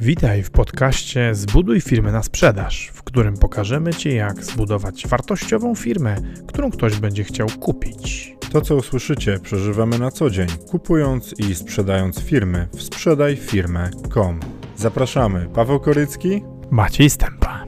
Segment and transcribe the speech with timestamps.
[0.00, 6.16] Witaj w podcaście Zbuduj firmę na sprzedaż, w którym pokażemy Ci, jak zbudować wartościową firmę,
[6.46, 8.36] którą ktoś będzie chciał kupić.
[8.52, 14.40] To, co usłyszycie, przeżywamy na co dzień, kupując i sprzedając firmy w sprzedajfirmę.com.
[14.76, 17.64] Zapraszamy, Paweł Korycki, Maciej Stępa.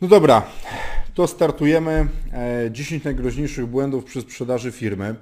[0.00, 0.42] No dobra,
[1.14, 2.06] to startujemy.
[2.70, 5.14] 10 najgroźniejszych błędów przy sprzedaży firmy.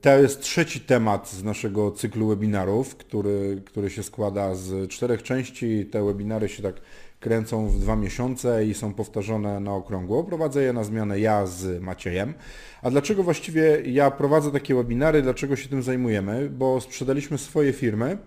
[0.00, 5.86] To jest trzeci temat z naszego cyklu webinarów, który, który się składa z czterech części.
[5.86, 6.74] Te webinary się tak
[7.20, 10.24] kręcą w dwa miesiące i są powtarzane na okrągło.
[10.24, 12.34] Prowadzę je na zmianę ja z Maciejem.
[12.82, 16.50] A dlaczego właściwie ja prowadzę takie webinary, dlaczego się tym zajmujemy?
[16.50, 18.18] Bo sprzedaliśmy swoje firmy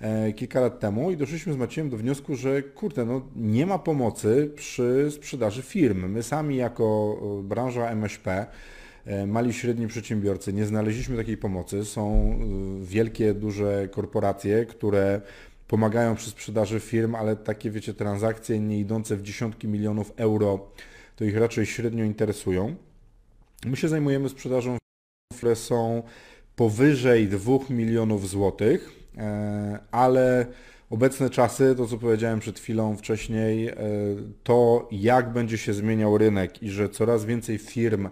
[0.00, 3.78] e, kilka lat temu i doszliśmy z Maciejem do wniosku, że kurde, no nie ma
[3.78, 6.10] pomocy przy sprzedaży firm.
[6.10, 8.46] My sami jako e, branża MŚP
[9.26, 10.52] mali i średni przedsiębiorcy.
[10.52, 11.84] Nie znaleźliśmy takiej pomocy.
[11.84, 15.20] Są e, wielkie, duże korporacje, które
[15.68, 20.68] pomagają przy sprzedaży firm, ale takie, wiecie, transakcje nie idące w dziesiątki milionów euro,
[21.16, 22.74] to ich raczej średnio interesują.
[23.66, 24.78] My się zajmujemy sprzedażą,
[25.36, 26.02] które są
[26.56, 30.46] powyżej 2 milionów złotych, e, ale
[30.90, 33.70] obecne czasy, to co powiedziałem przed chwilą wcześniej,
[34.42, 38.08] to jak będzie się zmieniał rynek i że coraz więcej firm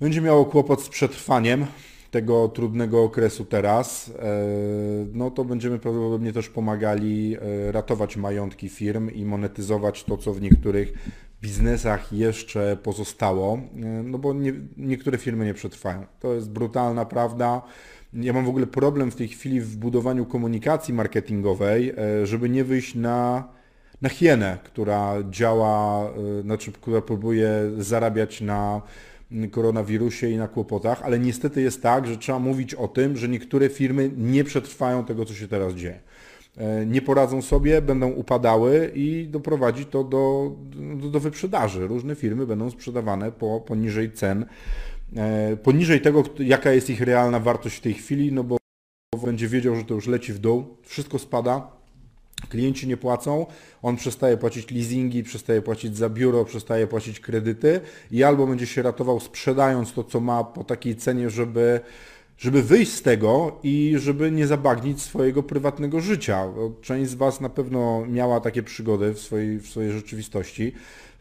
[0.00, 1.66] będzie miało kłopot z przetrwaniem
[2.10, 4.46] tego trudnego okresu teraz, e,
[5.12, 10.42] no to będziemy prawdopodobnie też pomagali e, ratować majątki firm i monetyzować to, co w
[10.42, 10.92] niektórych
[11.42, 16.06] biznesach jeszcze pozostało, e, no bo nie, niektóre firmy nie przetrwają.
[16.20, 17.62] To jest brutalna prawda.
[18.12, 22.94] Ja mam w ogóle problem w tej chwili w budowaniu komunikacji marketingowej, żeby nie wyjść
[22.94, 23.48] na,
[24.02, 26.10] na hienę, która działa,
[26.42, 28.82] znaczy, która próbuje zarabiać na
[29.50, 33.68] koronawirusie i na kłopotach, ale niestety jest tak, że trzeba mówić o tym, że niektóre
[33.68, 36.00] firmy nie przetrwają tego, co się teraz dzieje.
[36.56, 40.52] E, nie poradzą sobie, będą upadały i doprowadzi to do,
[40.96, 41.86] do, do wyprzedaży.
[41.86, 44.46] Różne firmy będą sprzedawane po, poniżej cen,
[45.16, 48.56] e, poniżej tego, jaka jest ich realna wartość w tej chwili, no bo
[49.24, 51.70] będzie wiedział, że to już leci w dół, wszystko spada,
[52.48, 53.46] Klienci nie płacą,
[53.82, 58.82] on przestaje płacić leasingi, przestaje płacić za biuro, przestaje płacić kredyty i albo będzie się
[58.82, 61.80] ratował sprzedając to, co ma po takiej cenie, żeby,
[62.38, 66.48] żeby wyjść z tego i żeby nie zabagnić swojego prywatnego życia.
[66.80, 70.72] Część z Was na pewno miała takie przygody w swojej, w swojej rzeczywistości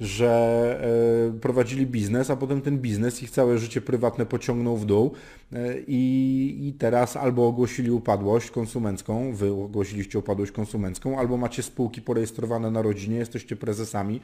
[0.04, 5.12] że e, prowadzili biznes, a potem ten biznes ich całe życie prywatne pociągnął w dół
[5.54, 12.02] e, i, i teraz albo ogłosili upadłość konsumencką, wy ogłosiliście upadłość konsumencką, albo macie spółki
[12.02, 14.22] porejestrowane na rodzinie, jesteście prezesami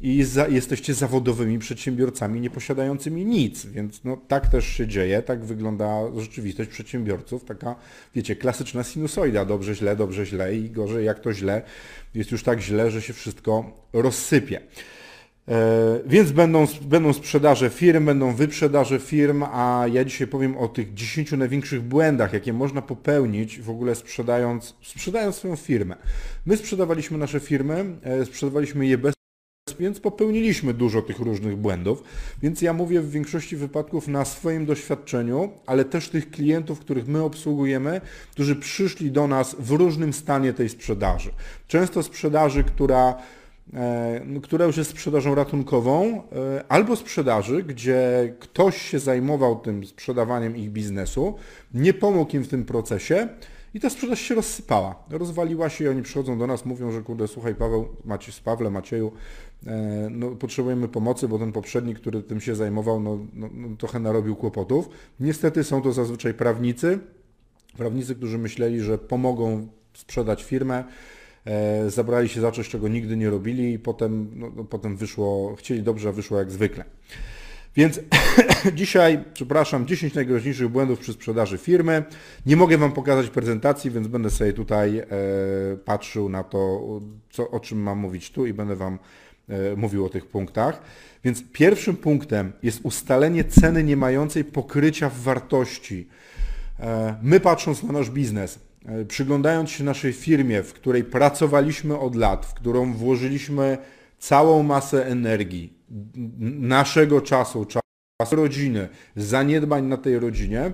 [0.00, 6.00] i za, jesteście zawodowymi przedsiębiorcami nieposiadającymi nic, więc no, tak też się dzieje, tak wygląda
[6.24, 7.74] rzeczywistość przedsiębiorców, taka,
[8.14, 11.62] wiecie, klasyczna sinusoida, dobrze, źle, dobrze, źle i gorzej jak to źle,
[12.14, 14.60] jest już tak źle, że się wszystko rozsypie.
[15.48, 20.94] E, więc będą, będą sprzedaże firm, będą wyprzedaże firm, a ja dzisiaj powiem o tych
[20.94, 25.96] 10 największych błędach, jakie można popełnić w ogóle sprzedając, sprzedając swoją firmę.
[26.46, 29.14] My sprzedawaliśmy nasze firmy, e, sprzedawaliśmy je bez
[29.78, 32.02] więc popełniliśmy dużo tych różnych błędów,
[32.42, 37.22] więc ja mówię w większości wypadków na swoim doświadczeniu, ale też tych klientów, których my
[37.22, 41.30] obsługujemy, którzy przyszli do nas w różnym stanie tej sprzedaży.
[41.68, 43.14] Często sprzedaży, która
[43.74, 50.56] E, która już jest sprzedażą ratunkową, e, albo sprzedaży, gdzie ktoś się zajmował tym sprzedawaniem
[50.56, 51.34] ich biznesu,
[51.74, 53.28] nie pomógł im w tym procesie
[53.74, 55.04] i ta sprzedaż się rozsypała.
[55.10, 58.70] Rozwaliła się i oni przychodzą do nas, mówią, że kurde, słuchaj Paweł, Macie, z Pawle,
[58.70, 59.12] Macieju,
[59.66, 64.00] e, no, potrzebujemy pomocy, bo ten poprzedni, który tym się zajmował, no, no, no, trochę
[64.00, 64.88] narobił kłopotów.
[65.20, 66.98] Niestety są to zazwyczaj prawnicy,
[67.76, 70.84] prawnicy, którzy myśleli, że pomogą sprzedać firmę,
[71.46, 75.54] E, zabrali się za coś, czego nigdy nie robili i potem, no, no, potem wyszło,
[75.56, 76.84] chcieli dobrze, a wyszło jak zwykle.
[77.76, 78.00] Więc
[78.74, 82.02] dzisiaj, przepraszam, 10 najgroźniejszych błędów przy sprzedaży firmy.
[82.46, 85.06] Nie mogę Wam pokazać prezentacji, więc będę sobie tutaj e,
[85.84, 86.80] patrzył na to,
[87.30, 88.98] co, o czym mam mówić tu i będę Wam
[89.48, 90.82] e, mówił o tych punktach.
[91.24, 96.08] Więc pierwszym punktem jest ustalenie ceny nie mającej pokrycia w wartości.
[96.80, 98.58] E, my patrząc na nasz biznes,
[98.88, 103.78] E, przyglądając się naszej firmie, w której pracowaliśmy od lat, w którą włożyliśmy
[104.18, 105.78] całą masę energii,
[106.60, 107.84] naszego czasu, czasu
[108.36, 110.72] rodziny, zaniedbań na tej rodzinie, e,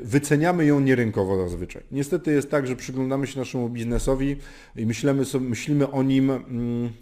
[0.00, 1.82] wyceniamy ją nierynkowo zazwyczaj.
[1.90, 4.36] Niestety jest tak, że przyglądamy się naszemu biznesowi
[4.76, 6.92] i myślimy, sobie, myślimy o nim mm,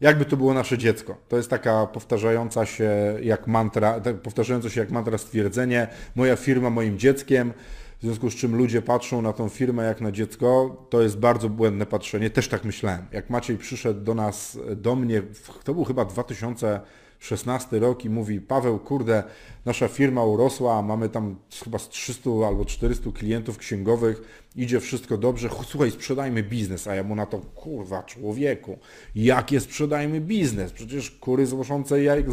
[0.00, 1.16] jakby to było nasze dziecko.
[1.28, 5.86] To jest taka powtarzająca się jak mantra, powtarzające się jak mantra stwierdzenie,
[6.16, 7.52] moja firma moim dzieckiem,
[7.98, 11.48] w związku z czym ludzie patrzą na tą firmę jak na dziecko, to jest bardzo
[11.48, 12.30] błędne patrzenie.
[12.30, 13.06] Też tak myślałem.
[13.12, 15.22] Jak Maciej przyszedł do nas, do mnie,
[15.64, 19.24] to był chyba 2016 rok i mówi, Paweł, kurde,
[19.64, 24.22] nasza firma urosła, mamy tam chyba z 300 albo 400 klientów księgowych,
[24.56, 28.78] idzie wszystko dobrze, słuchaj, sprzedajmy biznes, a ja mu na to, kurwa, człowieku,
[29.14, 30.72] jakie sprzedajmy biznes?
[30.72, 32.24] Przecież kury znoszącej, jaj,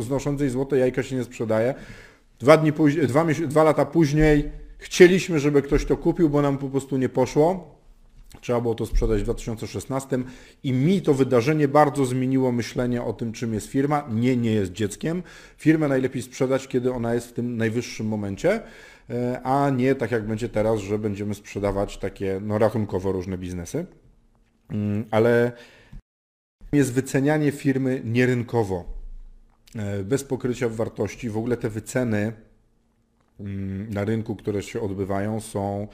[0.00, 1.74] znoszącej złote jajka się nie sprzedaje.
[2.38, 6.68] Dwa, dni później, dwa, dwa lata później chcieliśmy, żeby ktoś to kupił, bo nam po
[6.68, 7.80] prostu nie poszło.
[8.40, 10.18] Trzeba było to sprzedać w 2016
[10.64, 14.08] i mi to wydarzenie bardzo zmieniło myślenie o tym, czym jest firma.
[14.10, 15.22] Nie, nie jest dzieckiem.
[15.56, 18.62] Firmę najlepiej sprzedać, kiedy ona jest w tym najwyższym momencie,
[19.10, 23.86] e, a nie tak jak będzie teraz, że będziemy sprzedawać takie no, ratunkowo różne biznesy.
[24.70, 25.52] Mm, ale
[26.72, 28.84] jest wycenianie firmy nierynkowo,
[29.76, 31.30] e, bez pokrycia wartości.
[31.30, 32.32] W ogóle te wyceny
[33.90, 35.88] na rynku, które się odbywają, są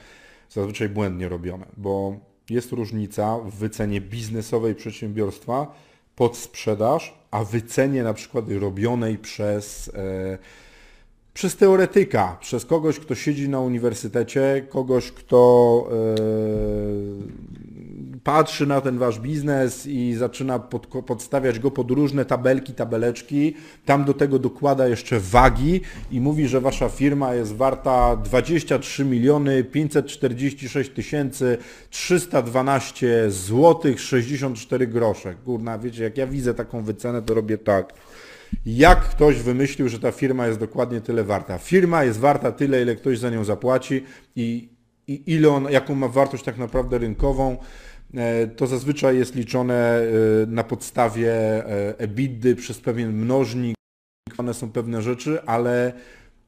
[0.49, 2.15] zazwyczaj błędnie robione, bo
[2.49, 5.75] jest różnica w wycenie biznesowej przedsiębiorstwa
[6.15, 10.37] pod sprzedaż, a wycenie na przykład robionej przez, e,
[11.37, 16.15] przez teoretyka, przez kogoś, kto siedzi na uniwersytecie, kogoś, kto e,
[18.23, 23.55] patrzy na ten wasz biznes i zaczyna pod, podstawiać go pod różne tabelki, tabeleczki,
[23.85, 25.81] tam do tego dokłada jeszcze wagi
[26.11, 31.57] i mówi, że wasza firma jest warta 23 miliony 546 tysięcy
[31.89, 35.35] 312 złotych 64 grosze.
[35.45, 37.93] Kurna, wiecie, jak ja widzę taką wycenę, to robię tak.
[38.65, 41.57] Jak ktoś wymyślił, że ta firma jest dokładnie tyle warta?
[41.57, 44.03] Firma jest warta tyle, ile ktoś za nią zapłaci
[44.35, 44.69] i,
[45.07, 47.57] i ile on, jaką ma wartość tak naprawdę rynkową.
[48.15, 50.05] E, to zazwyczaj jest liczone e,
[50.47, 53.75] na podstawie e, EBITDA przez pewien mnożnik,
[54.37, 55.93] one są pewne rzeczy, ale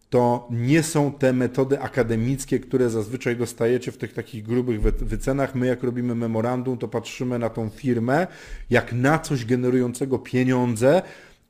[0.09, 5.55] to nie są te metody akademickie, które zazwyczaj dostajecie w tych takich grubych wycenach.
[5.55, 8.27] My jak robimy memorandum, to patrzymy na tą firmę
[8.69, 11.01] jak na coś generującego pieniądze,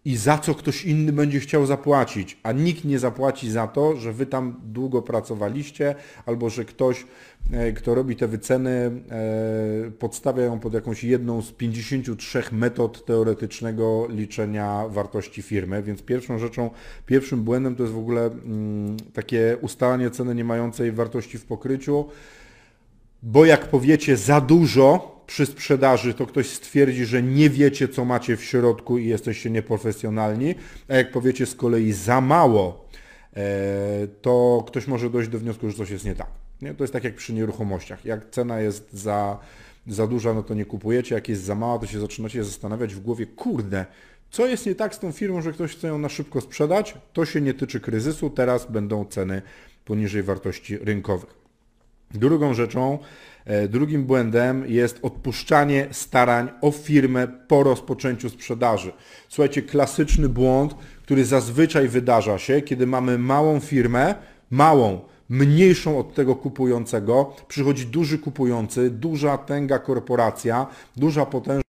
[0.05, 4.13] i za co ktoś inny będzie chciał zapłacić, a nikt nie zapłaci za to, że
[4.13, 7.05] wy tam długo pracowaliście, albo że ktoś,
[7.51, 14.07] e, kto robi te wyceny, e, podstawia ją pod jakąś jedną z 53 metod teoretycznego
[14.09, 15.83] liczenia wartości firmy.
[15.83, 16.69] Więc pierwszą rzeczą,
[17.05, 22.05] pierwszym błędem to jest w ogóle mm, takie ustalanie ceny nie mającej wartości w pokryciu,
[23.23, 28.37] bo jak powiecie za dużo, przy sprzedaży to ktoś stwierdzi, że nie wiecie, co macie
[28.37, 30.55] w środku i jesteście nieprofesjonalni,
[30.87, 32.85] a jak powiecie z kolei za mało,
[33.35, 36.27] e, to ktoś może dojść do wniosku, że coś jest nie tak.
[36.61, 36.73] Nie?
[36.73, 38.05] To jest tak jak przy nieruchomościach.
[38.05, 39.39] Jak cena jest za,
[39.87, 42.99] za duża, no to nie kupujecie, jak jest za mała, to się zaczynacie zastanawiać w
[42.99, 43.85] głowie, kurde,
[44.31, 46.97] co jest nie tak z tą firmą, że ktoś chce ją na szybko sprzedać?
[47.13, 49.41] To się nie tyczy kryzysu, teraz będą ceny
[49.85, 51.38] poniżej wartości rynkowych.
[52.11, 52.99] Drugą rzeczą,
[53.49, 58.91] E, drugim błędem jest odpuszczanie starań o firmę po rozpoczęciu sprzedaży.
[59.29, 64.15] Słuchajcie, klasyczny błąd, który zazwyczaj wydarza się, kiedy mamy małą firmę,
[64.49, 71.63] małą, mniejszą od tego kupującego, przychodzi duży kupujący, duża tęga korporacja, duża potężna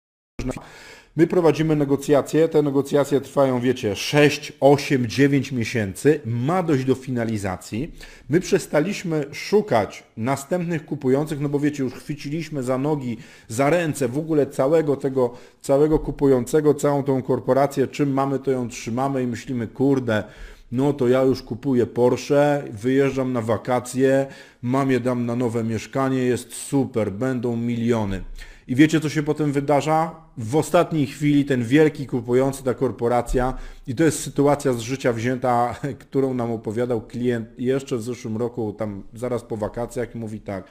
[1.16, 7.92] My prowadzimy negocjacje, te negocjacje trwają, wiecie, 6, 8, 9 miesięcy, ma dojść do finalizacji.
[8.28, 13.16] My przestaliśmy szukać następnych kupujących, no bo wiecie, już chwyciliśmy za nogi,
[13.48, 18.68] za ręce w ogóle całego tego, całego kupującego, całą tą korporację, czym mamy, to ją
[18.68, 20.24] trzymamy i myślimy, kurde,
[20.72, 24.26] no to ja już kupuję Porsche, wyjeżdżam na wakacje,
[24.62, 28.22] mamie dam na nowe mieszkanie, jest super, będą miliony.
[28.68, 30.14] I wiecie, co się potem wydarza?
[30.38, 33.54] W ostatniej chwili ten wielki kupujący, ta korporacja,
[33.86, 38.72] i to jest sytuacja z życia wzięta, którą nam opowiadał klient jeszcze w zeszłym roku,
[38.72, 40.64] tam zaraz po wakacjach, mówi tak,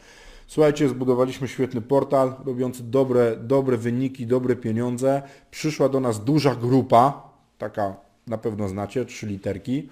[0.47, 5.21] słuchajcie, zbudowaliśmy świetny portal, robiący dobre, dobre wyniki, dobre pieniądze,
[5.51, 7.95] przyszła do nas duża grupa, taka
[8.27, 9.89] na pewno znacie, trzy literki,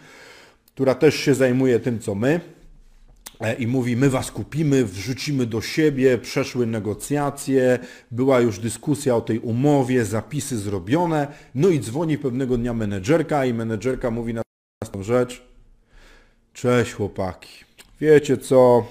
[0.66, 2.40] która też się zajmuje tym, co my,
[3.52, 7.80] i mówi, my was kupimy, wrzucimy do siebie, przeszły negocjacje,
[8.12, 13.54] była już dyskusja o tej umowie, zapisy zrobione, no i dzwoni pewnego dnia menedżerka i
[13.54, 14.42] menedżerka mówi na
[14.92, 15.44] tą rzecz,
[16.54, 17.66] cześć chłopaki,
[18.02, 18.86] wiecie co,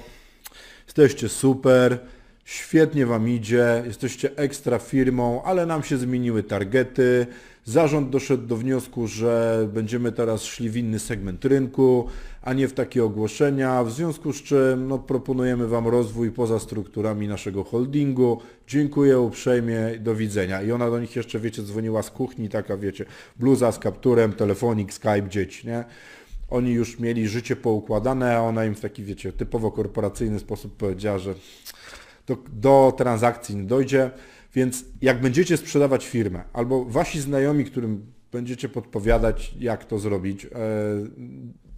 [0.86, 1.98] jesteście super,
[2.44, 7.26] świetnie wam idzie, jesteście ekstra firmą, ale nam się zmieniły targety,
[7.64, 12.06] Zarząd doszedł do wniosku, że będziemy teraz szli w inny segment rynku,
[12.42, 17.28] a nie w takie ogłoszenia, w związku z czym no, proponujemy Wam rozwój poza strukturami
[17.28, 18.40] naszego holdingu.
[18.66, 20.62] Dziękuję uprzejmie, do widzenia.
[20.62, 23.04] I ona do nich jeszcze, wiecie, dzwoniła z kuchni, taka, wiecie,
[23.36, 25.84] bluza z kapturem, telefonik, Skype, dzieci, nie?
[26.52, 31.18] oni już mieli życie poukładane, a ona im w taki, wiecie, typowo korporacyjny sposób powiedziała,
[31.18, 31.34] że
[32.26, 34.10] do, do transakcji nie dojdzie,
[34.54, 40.48] więc jak będziecie sprzedawać firmę, albo wasi znajomi, którym będziecie podpowiadać, jak to zrobić, e,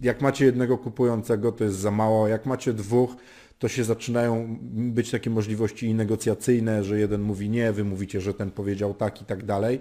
[0.01, 3.15] jak macie jednego kupującego, to jest za mało, jak macie dwóch,
[3.59, 8.51] to się zaczynają być takie możliwości negocjacyjne, że jeden mówi nie, wy mówicie, że ten
[8.51, 9.79] powiedział tak i tak dalej.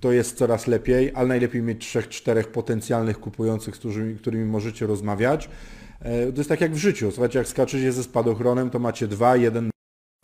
[0.00, 4.86] To jest coraz lepiej, ale najlepiej mieć trzech, czterech potencjalnych kupujących, z którymi, którymi możecie
[4.86, 5.50] rozmawiać.
[6.00, 7.10] E, to jest tak jak w życiu.
[7.10, 9.70] Słuchajcie, jak skaczecie ze spadochronem, to macie dwa, jeden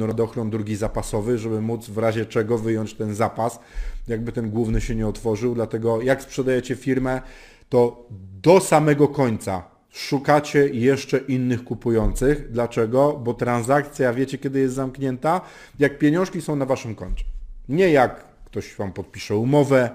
[0.01, 3.61] spadochron, drugi zapasowy, żeby móc w razie czego wyjąć ten zapas,
[4.09, 5.55] jakby ten główny się nie otworzył.
[5.55, 7.21] Dlatego jak sprzedajecie firmę,
[7.69, 8.07] to
[8.43, 12.53] do samego końca szukacie jeszcze innych kupujących.
[12.53, 13.21] Dlaczego?
[13.25, 15.41] Bo transakcja, wiecie kiedy jest zamknięta?
[15.79, 17.25] Jak pieniążki są na waszym koncie.
[17.69, 19.91] Nie jak ktoś wam podpisze umowę,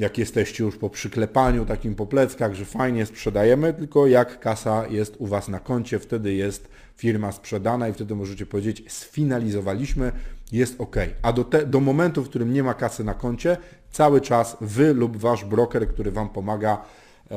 [0.00, 5.16] jak jesteście już po przyklepaniu takim po pleckach, że fajnie sprzedajemy, tylko jak kasa jest
[5.18, 10.12] u Was na koncie, wtedy jest firma sprzedana i wtedy możecie powiedzieć sfinalizowaliśmy,
[10.52, 10.96] jest ok.
[11.22, 13.56] A do, te, do momentu, w którym nie ma kasy na koncie,
[13.90, 16.84] cały czas Wy lub Wasz broker, który Wam pomaga,
[17.30, 17.36] e,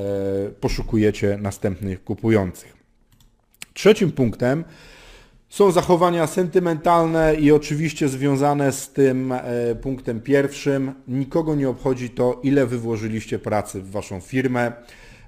[0.50, 2.74] poszukujecie następnych kupujących.
[3.74, 4.64] Trzecim punktem
[5.54, 10.94] są zachowania sentymentalne i oczywiście związane z tym e, punktem pierwszym.
[11.08, 14.72] Nikogo nie obchodzi to, ile wy włożyliście pracy w waszą firmę.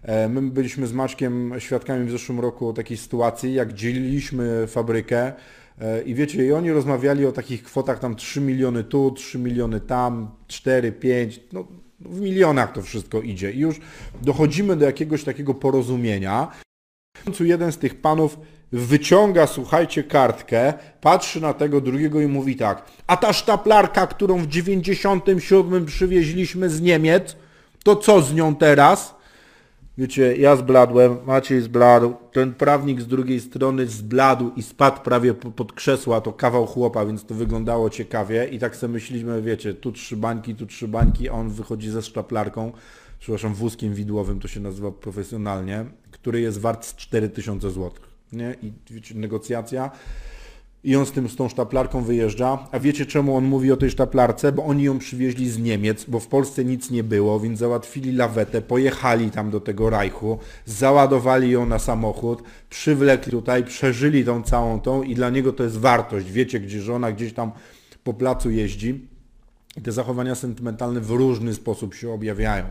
[0.03, 5.34] E, my byliśmy z Maczkiem świadkami w zeszłym roku takiej sytuacji, jak dzieliliśmy fabrykę
[5.82, 9.79] e, i wiecie, i oni rozmawiali o takich kwotach tam 3 miliony tu, 3 miliony
[9.79, 11.67] tam, 4, 5, no
[12.00, 13.79] w milionach to wszystko idzie i już
[14.22, 16.64] dochodzimy do jakiegoś takiego porozumienia.
[17.15, 18.38] W końcu jeden z tych panów
[18.72, 24.48] wyciąga, słuchajcie, kartkę, patrzy na tego drugiego i mówi tak, a ta sztaplarka, którą w
[24.48, 27.36] 97 przywieźliśmy z Niemiec,
[27.84, 29.15] to co z nią teraz?
[29.98, 35.74] Wiecie, ja zbladłem, Maciej zbladł, ten prawnik z drugiej strony zbladł i spadł prawie pod
[35.74, 40.17] krzesła, to kawał chłopa, więc to wyglądało ciekawie i tak sobie myślimy, wiecie, tu trzy
[40.17, 42.72] bańki, tu trzy bańki, a on wychodzi ze sztaplarką,
[43.19, 45.86] przepraszam, wózkiem widłowym, to się nazywa profesjonalnie,
[46.25, 48.55] który jest wart 4000 złotych nie?
[48.63, 49.91] I wiecie, negocjacja.
[50.84, 52.67] I on z, tym, z tą sztaplarką wyjeżdża.
[52.72, 54.51] A wiecie czemu on mówi o tej sztaplarce?
[54.51, 58.62] Bo oni ją przywieźli z Niemiec, bo w Polsce nic nie było, więc załatwili lawetę,
[58.62, 65.03] pojechali tam do tego Rajchu, załadowali ją na samochód, przywlekli tutaj, przeżyli tą całą tą
[65.03, 66.32] i dla niego to jest wartość.
[66.32, 67.51] Wiecie, gdzie żona gdzieś tam
[68.03, 69.08] po placu jeździ.
[69.77, 72.65] I te zachowania sentymentalne w różny sposób się objawiają.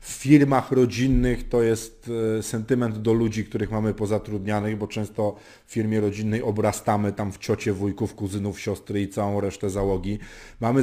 [0.00, 5.36] W firmach rodzinnych to jest e, sentyment do ludzi, których mamy pozatrudnianych, bo często
[5.66, 10.18] w firmie rodzinnej obrastamy tam w ciocie, wujków, kuzynów, siostry i całą resztę załogi.
[10.60, 10.82] Mamy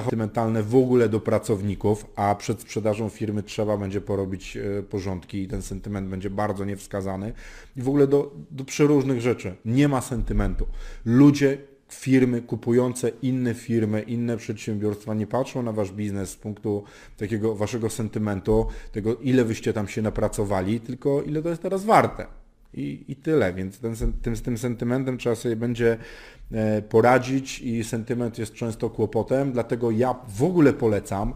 [0.00, 5.48] sentymentalne w ogóle do pracowników, a przed sprzedażą firmy trzeba będzie porobić e, porządki i
[5.48, 7.32] ten sentyment będzie bardzo niewskazany.
[7.76, 9.56] I w ogóle do, do przeróżnych rzeczy.
[9.64, 10.66] Nie ma sentymentu.
[11.04, 11.58] Ludzie
[11.88, 16.84] firmy kupujące inne firmy, inne przedsiębiorstwa nie patrzą na wasz biznes z punktu
[17.16, 22.26] takiego waszego sentymentu, tego ile wyście tam się napracowali, tylko ile to jest teraz warte.
[22.76, 25.96] I, i tyle, więc ten, tym, z tym sentymentem trzeba sobie będzie
[26.52, 31.34] e, poradzić i sentyment jest często kłopotem, dlatego ja w ogóle polecam,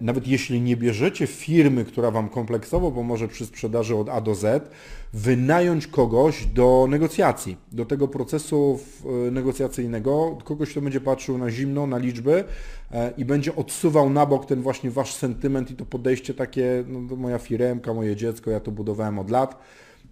[0.00, 4.70] nawet jeśli nie bierzecie firmy, która Wam kompleksowo pomoże przy sprzedaży od A do Z,
[5.12, 11.86] wynająć kogoś do negocjacji, do tego procesu e, negocjacyjnego, kogoś, kto będzie patrzył na zimno,
[11.86, 12.44] na liczby
[12.92, 17.16] e, i będzie odsuwał na bok ten właśnie Wasz sentyment i to podejście takie, no
[17.16, 19.58] moja firemka, moje dziecko, ja to budowałem od lat,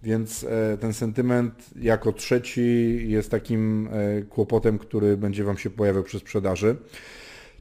[0.03, 0.45] więc
[0.79, 3.89] ten sentyment jako trzeci jest takim
[4.29, 6.75] kłopotem, który będzie Wam się pojawiał przy sprzedaży.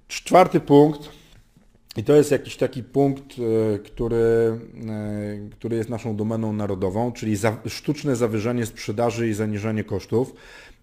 [0.09, 1.09] Czwarty punkt,
[1.97, 7.37] i to jest jakiś taki punkt, e, który, e, który jest naszą domeną narodową, czyli
[7.37, 10.35] za, sztuczne zawyżanie sprzedaży i zaniżanie kosztów.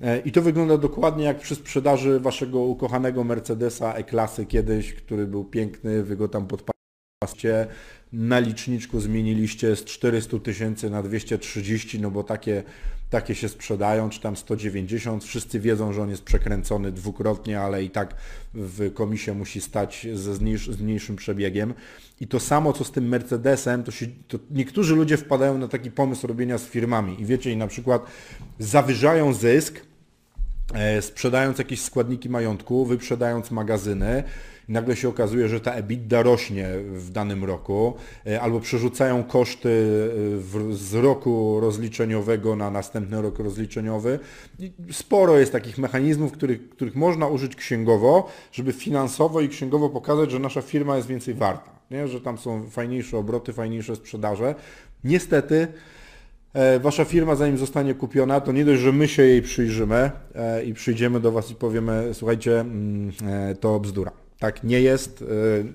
[0.01, 5.45] E, I to wygląda dokładnie jak przy sprzedaży waszego ukochanego Mercedesa E-klasy kiedyś, który był
[5.45, 7.67] piękny, wy go tam podpascie,
[8.13, 12.63] na liczniczku zmieniliście z 400 tysięcy na 230, no bo takie
[13.11, 15.23] takie się sprzedają, czy tam 190.
[15.23, 18.15] Wszyscy wiedzą, że on jest przekręcony dwukrotnie, ale i tak
[18.53, 21.73] w komisie musi stać ze z mniejszym przebiegiem.
[22.21, 25.91] I to samo, co z tym Mercedesem, to, się, to niektórzy ludzie wpadają na taki
[25.91, 28.05] pomysł robienia z firmami i wiecie, i na przykład
[28.59, 29.81] zawyżają zysk,
[30.73, 34.23] e, sprzedając jakieś składniki majątku, wyprzedając magazyny,
[34.71, 37.93] nagle się okazuje, że ta EBITDA rośnie w danym roku,
[38.27, 39.69] e, albo przerzucają koszty
[40.37, 44.19] w, z roku rozliczeniowego na następny rok rozliczeniowy.
[44.91, 50.39] Sporo jest takich mechanizmów, których, których można użyć księgowo, żeby finansowo i księgowo pokazać, że
[50.39, 52.07] nasza firma jest więcej warta, nie?
[52.07, 54.55] że tam są fajniejsze obroty, fajniejsze sprzedaże.
[55.03, 55.67] Niestety
[56.53, 60.63] e, Wasza firma, zanim zostanie kupiona, to nie dość, że my się jej przyjrzymy e,
[60.63, 63.11] i przyjdziemy do Was i powiemy, słuchajcie, mm,
[63.59, 64.11] to bzdura.
[64.41, 65.23] Tak nie jest.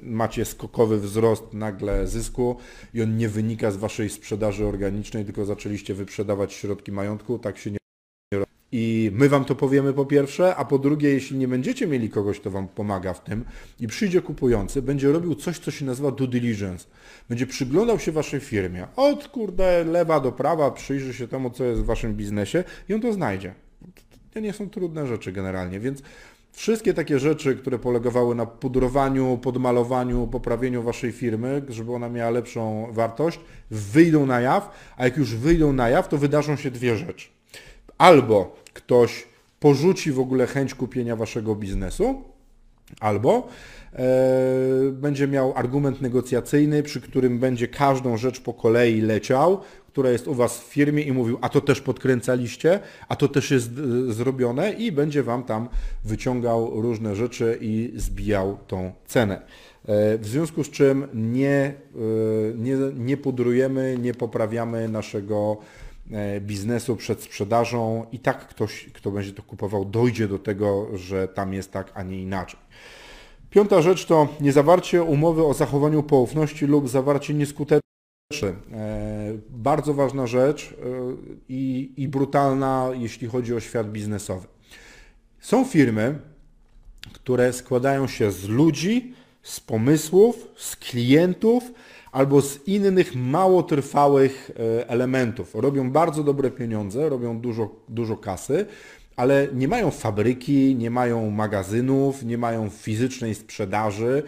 [0.02, 2.56] Macie skokowy wzrost nagle zysku
[2.94, 7.38] i on nie wynika z waszej sprzedaży organicznej, tylko zaczęliście wyprzedawać środki majątku.
[7.38, 7.78] Tak się nie
[8.73, 12.40] i my Wam to powiemy po pierwsze, a po drugie, jeśli nie będziecie mieli kogoś,
[12.40, 13.44] kto Wam pomaga w tym
[13.80, 16.87] i przyjdzie kupujący, będzie robił coś, co się nazywa due diligence.
[17.28, 18.87] Będzie przyglądał się Waszej firmie.
[18.96, 23.00] Od kurde lewa do prawa, przyjrzy się temu, co jest w Waszym biznesie i on
[23.00, 23.54] to znajdzie.
[24.32, 26.02] To nie są trudne rzeczy generalnie, więc
[26.56, 32.88] Wszystkie takie rzeczy, które polegały na pudrowaniu, podmalowaniu, poprawieniu waszej firmy, żeby ona miała lepszą
[32.92, 37.28] wartość, wyjdą na jaw, a jak już wyjdą na jaw, to wydarzą się dwie rzeczy.
[37.98, 39.26] Albo ktoś
[39.60, 42.22] porzuci w ogóle chęć kupienia waszego biznesu,
[43.00, 43.48] albo
[43.92, 44.06] e,
[44.92, 49.60] będzie miał argument negocjacyjny, przy którym będzie każdą rzecz po kolei leciał,
[49.96, 53.50] która jest u Was w firmie i mówił, a to też podkręcaliście, a to też
[53.50, 53.70] jest
[54.08, 55.68] e, zrobione i będzie Wam tam
[56.04, 59.34] wyciągał różne rzeczy i zbijał tą cenę.
[59.34, 61.74] E, w związku z czym nie, e,
[62.54, 65.56] nie, nie pudrujemy, nie poprawiamy naszego
[66.40, 71.52] biznesu przed sprzedażą i tak ktoś, kto będzie to kupował, dojdzie do tego, że tam
[71.52, 72.60] jest tak, a nie inaczej.
[73.50, 77.86] Piąta rzecz to niezawarcie umowy o zachowaniu poufności lub zawarcie nieskutecznej
[78.33, 80.87] E, bardzo ważna rzecz e,
[81.49, 84.47] i, i brutalna, jeśli chodzi o świat biznesowy.
[85.40, 86.18] Są firmy,
[87.12, 91.73] które składają się z ludzi, z pomysłów, z klientów
[92.12, 95.54] albo z innych mało trwałych e, elementów.
[95.54, 98.66] Robią bardzo dobre pieniądze, robią dużo, dużo kasy,
[99.16, 104.23] ale nie mają fabryki, nie mają magazynów, nie mają fizycznej sprzedaży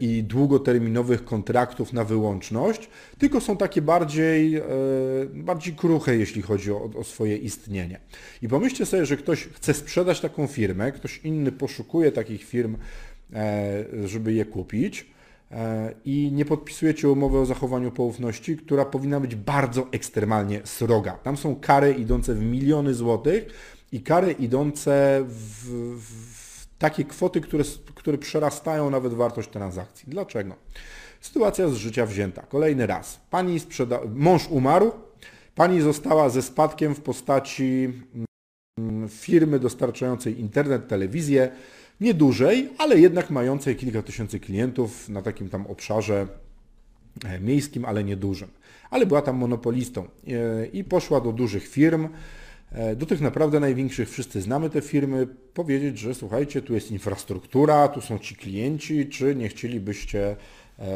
[0.00, 4.62] i długoterminowych kontraktów na wyłączność, tylko są takie bardziej, e,
[5.34, 8.00] bardziej kruche, jeśli chodzi o, o swoje istnienie.
[8.42, 12.76] I pomyślcie sobie, że ktoś chce sprzedać taką firmę, ktoś inny poszukuje takich firm,
[13.32, 15.06] e, żeby je kupić
[16.04, 21.12] i nie podpisujecie umowy o zachowaniu poufności, która powinna być bardzo ekstremalnie sroga.
[21.12, 23.46] Tam są kary idące w miliony złotych,
[23.92, 25.68] i kary idące w,
[26.00, 26.37] w
[26.78, 27.64] takie kwoty, które,
[27.94, 30.04] które przerastają nawet wartość transakcji.
[30.08, 30.54] Dlaczego?
[31.20, 32.42] Sytuacja z życia wzięta.
[32.42, 33.20] Kolejny raz.
[33.30, 34.00] Pani sprzeda...
[34.14, 34.92] Mąż umarł,
[35.54, 37.92] pani została ze spadkiem w postaci
[38.78, 41.50] mm, firmy dostarczającej internet, telewizję,
[42.00, 46.26] niedużej, ale jednak mającej kilka tysięcy klientów na takim tam obszarze
[47.24, 48.48] e, miejskim, ale niedużym.
[48.90, 52.08] Ale była tam monopolistą e, i poszła do dużych firm,
[52.96, 58.00] do tych naprawdę największych, wszyscy znamy te firmy, powiedzieć, że słuchajcie, tu jest infrastruktura, tu
[58.00, 60.36] są ci klienci, czy nie chcielibyście
[60.78, 60.86] e,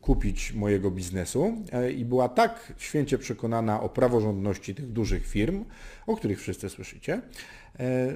[0.00, 5.64] kupić mojego biznesu e, i była tak święcie przekonana o praworządności tych dużych firm,
[6.06, 7.22] o których wszyscy słyszycie,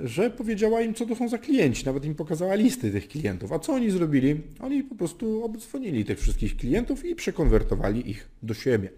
[0.05, 3.53] że powiedziała im, co to są za klienci, nawet im pokazała listy tych klientów.
[3.53, 4.43] A co oni zrobili?
[4.61, 8.91] Oni po prostu obdzwonili tych wszystkich klientów i przekonwertowali ich do siebie.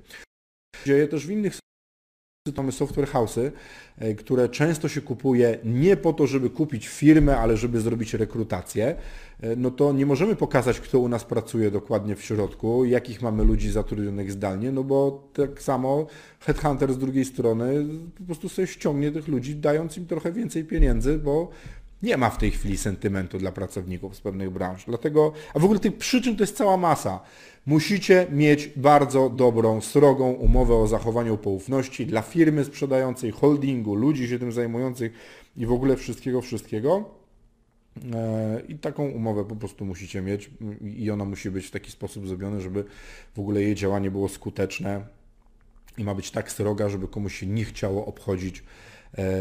[0.86, 1.54] Dzieje też w innych
[2.56, 3.50] mamy software house'y,
[3.98, 8.96] e, które często się kupuje nie po to, żeby kupić firmę, ale żeby zrobić rekrutację,
[9.40, 13.44] e, no to nie możemy pokazać, kto u nas pracuje dokładnie w środku, jakich mamy
[13.44, 16.06] ludzi zatrudnionych zdalnie, no bo tak samo
[16.40, 17.86] headhunter z drugiej strony
[18.18, 21.50] po prostu sobie ściągnie tych ludzi, dając im trochę więcej pieniędzy, bo
[22.02, 24.84] nie ma w tej chwili sentymentu dla pracowników z pewnych branż.
[24.84, 27.20] Dlatego, a w ogóle tych przyczyn to jest cała masa.
[27.66, 34.38] Musicie mieć bardzo dobrą, srogą umowę o zachowaniu poufności dla firmy sprzedającej, holdingu, ludzi się
[34.38, 35.12] tym zajmujących
[35.56, 37.04] i w ogóle wszystkiego, wszystkiego.
[38.14, 40.50] E, I taką umowę po prostu musicie mieć
[40.96, 42.84] i ona musi być w taki sposób zrobiona, żeby
[43.34, 45.06] w ogóle jej działanie było skuteczne
[45.98, 48.62] i ma być tak sroga, żeby komuś się nie chciało obchodzić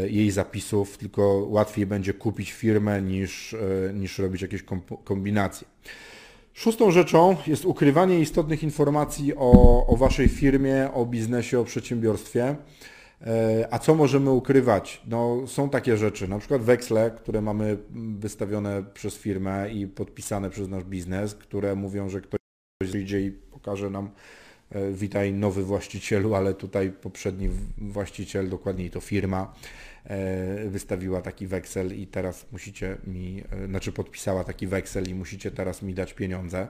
[0.08, 4.64] jej zapisów, tylko łatwiej będzie kupić firmę niż, e, niż robić jakieś
[5.04, 5.66] kombinacje.
[6.52, 12.56] Szóstą rzeczą jest ukrywanie istotnych informacji o, o Waszej firmie, o biznesie, o przedsiębiorstwie.
[13.20, 15.02] E, a co możemy ukrywać?
[15.06, 17.78] No, są takie rzeczy, na przykład weksle, które mamy
[18.18, 22.38] wystawione przez firmę i podpisane przez nasz biznes, które mówią, że ktoś
[22.82, 24.10] przyjdzie i pokaże nam e,
[24.92, 29.54] witaj nowy właścicielu, ale tutaj poprzedni właściciel, dokładniej to firma,
[30.04, 35.82] e, wystawiła taki weksel i teraz musicie mi, znaczy podpisała taki weksel i musicie teraz
[35.82, 36.68] mi dać pieniądze.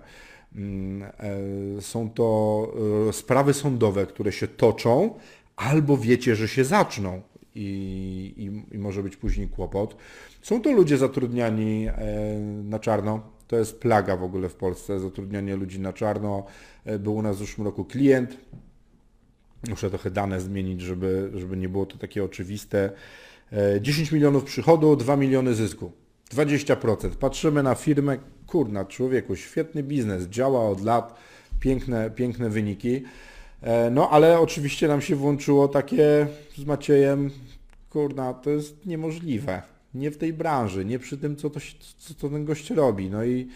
[0.54, 1.10] Mm,
[1.80, 2.72] są to
[3.12, 5.14] sprawy sądowe, które się toczą,
[5.56, 7.22] albo wiecie, że się zaczną
[7.54, 9.96] i, i, i może być później kłopot.
[10.42, 11.88] Są to ludzie zatrudniani
[12.64, 16.46] na czarno, to jest plaga w ogóle w Polsce, zatrudnianie ludzi na czarno.
[16.84, 18.36] E, był u nas w zeszłym roku klient.
[19.68, 22.90] Muszę trochę dane zmienić, żeby, żeby nie było to takie oczywiste.
[23.80, 25.92] 10 e, milionów przychodu, 2 miliony zysku.
[26.34, 27.10] 20%.
[27.10, 31.14] Patrzymy na firmę, kurna, człowieku, świetny biznes, działa od lat,
[31.60, 33.02] piękne, piękne wyniki.
[33.62, 36.26] E, no ale oczywiście nam się włączyło takie
[36.58, 37.30] z Maciejem,
[37.90, 41.60] kurna, to jest niemożliwe nie w tej branży, nie przy tym, co, to,
[41.98, 43.10] co, ten gość robi.
[43.10, 43.48] No i,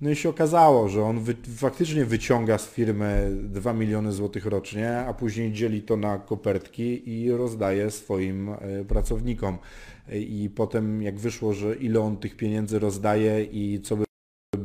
[0.00, 4.98] no i się okazało, że on wy, faktycznie wyciąga z firmy 2 miliony złotych rocznie,
[4.98, 9.58] a później dzieli to na kopertki i rozdaje swoim e, pracownikom.
[10.12, 14.04] I potem jak wyszło, że ile on tych pieniędzy rozdaje i co by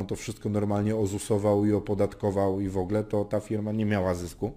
[0.08, 4.52] to wszystko normalnie ozusował i opodatkował i w ogóle, to ta firma nie miała zysku.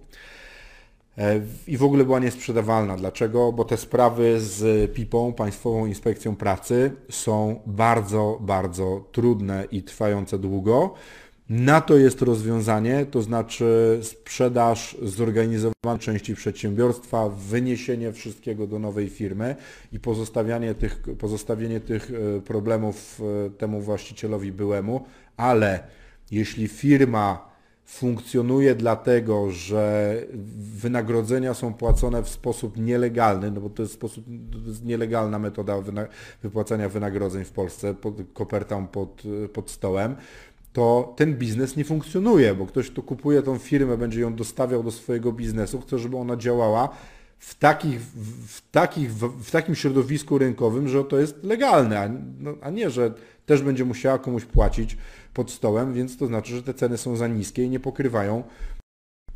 [1.17, 2.97] E, i w ogóle była niesprzedawalna.
[2.97, 3.51] Dlaczego?
[3.51, 10.93] Bo te sprawy z PIP-ą, Państwową Inspekcją Pracy, są bardzo, bardzo trudne i trwające długo.
[11.49, 19.55] Na to jest rozwiązanie, to znaczy sprzedaż zorganizowanej części przedsiębiorstwa, wyniesienie wszystkiego do nowej firmy
[19.91, 25.05] i pozostawianie tych, pozostawienie tych e, problemów e, temu właścicielowi byłemu,
[25.37, 25.79] ale
[26.31, 27.56] jeśli firma
[27.87, 30.15] funkcjonuje dlatego, że
[30.75, 35.75] wynagrodzenia są płacone w sposób nielegalny, no bo to jest, sposób, to jest nielegalna metoda
[36.43, 39.23] wypłacania wynagrodzeń w Polsce, pod kopertą pod,
[39.53, 40.15] pod stołem,
[40.73, 44.91] to ten biznes nie funkcjonuje, bo ktoś, kto kupuje tą firmę, będzie ją dostawiał do
[44.91, 46.89] swojego biznesu, chce, żeby ona działała
[47.39, 52.69] w, takich, w, takich, w, takim środowisku rynkowym, że to jest legalne, a, no, a
[52.69, 53.13] nie, że
[53.45, 54.97] też będzie musiała komuś płacić
[55.37, 58.43] pod stołem, więc to znaczy, że te ceny są za niskie i nie pokrywają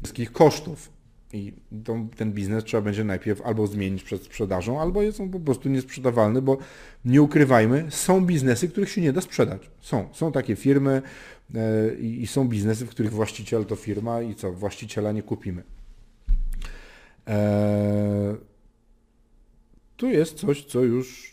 [0.04, 0.90] wszystkich kosztów.
[1.34, 5.40] I to, ten biznes trzeba będzie najpierw albo zmienić przed sprzedażą, albo jest on po
[5.40, 6.58] prostu niesprzedawalny, bo
[7.06, 9.70] nie ukrywajmy, są biznesy, których się nie da sprzedać.
[9.82, 10.10] Są.
[10.14, 11.02] Są takie firmy
[11.54, 15.64] yy, i są biznesy, w których właściciel to firma i co, właściciela nie kupimy.
[17.28, 18.36] Eee,
[19.98, 21.31] tu jest coś, co już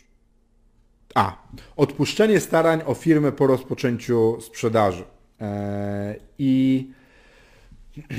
[1.15, 1.37] a.
[1.75, 5.03] Odpuszczenie starań o firmę po rozpoczęciu sprzedaży.
[5.41, 6.87] E, I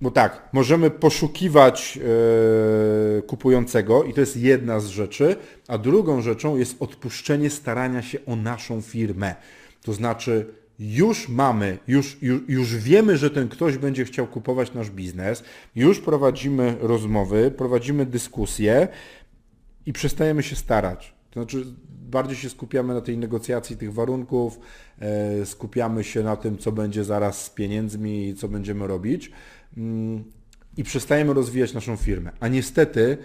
[0.00, 1.98] bo tak, możemy poszukiwać
[3.18, 5.36] e, kupującego i to jest jedna z rzeczy,
[5.68, 9.34] a drugą rzeczą jest odpuszczenie starania się o naszą firmę.
[9.82, 14.90] To znaczy już mamy, już, już, już wiemy, że ten ktoś będzie chciał kupować nasz
[14.90, 18.88] biznes, już prowadzimy rozmowy, prowadzimy dyskusje
[19.86, 21.14] i przestajemy się starać.
[21.30, 21.64] To znaczy
[22.10, 24.60] bardziej się skupiamy na tej negocjacji tych warunków,
[24.98, 29.32] e, skupiamy się na tym, co będzie zaraz z pieniędzmi i co będziemy robić
[29.76, 30.24] mm,
[30.76, 32.30] i przestajemy rozwijać naszą firmę.
[32.40, 33.18] A niestety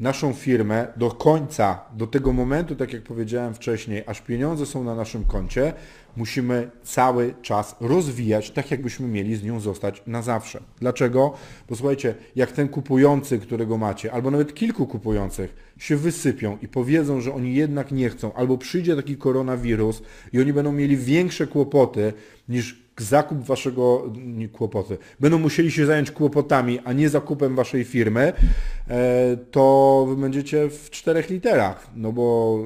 [0.00, 4.94] naszą firmę do końca, do tego momentu, tak jak powiedziałem wcześniej, aż pieniądze są na
[4.94, 5.72] naszym koncie,
[6.16, 10.60] musimy cały czas rozwijać, tak jakbyśmy mieli z nią zostać na zawsze.
[10.80, 11.34] Dlaczego?
[11.68, 17.20] Bo słuchajcie, jak ten kupujący, którego macie, albo nawet kilku kupujących, się wysypią i powiedzą,
[17.20, 22.12] że oni jednak nie chcą, albo przyjdzie taki koronawirus i oni będą mieli większe kłopoty
[22.48, 24.98] niż zakup waszego nie, kłopoty.
[25.20, 28.32] Będą musieli się zająć kłopotami, a nie zakupem waszej firmy,
[28.88, 32.58] e, to wy będziecie w czterech literach, no bo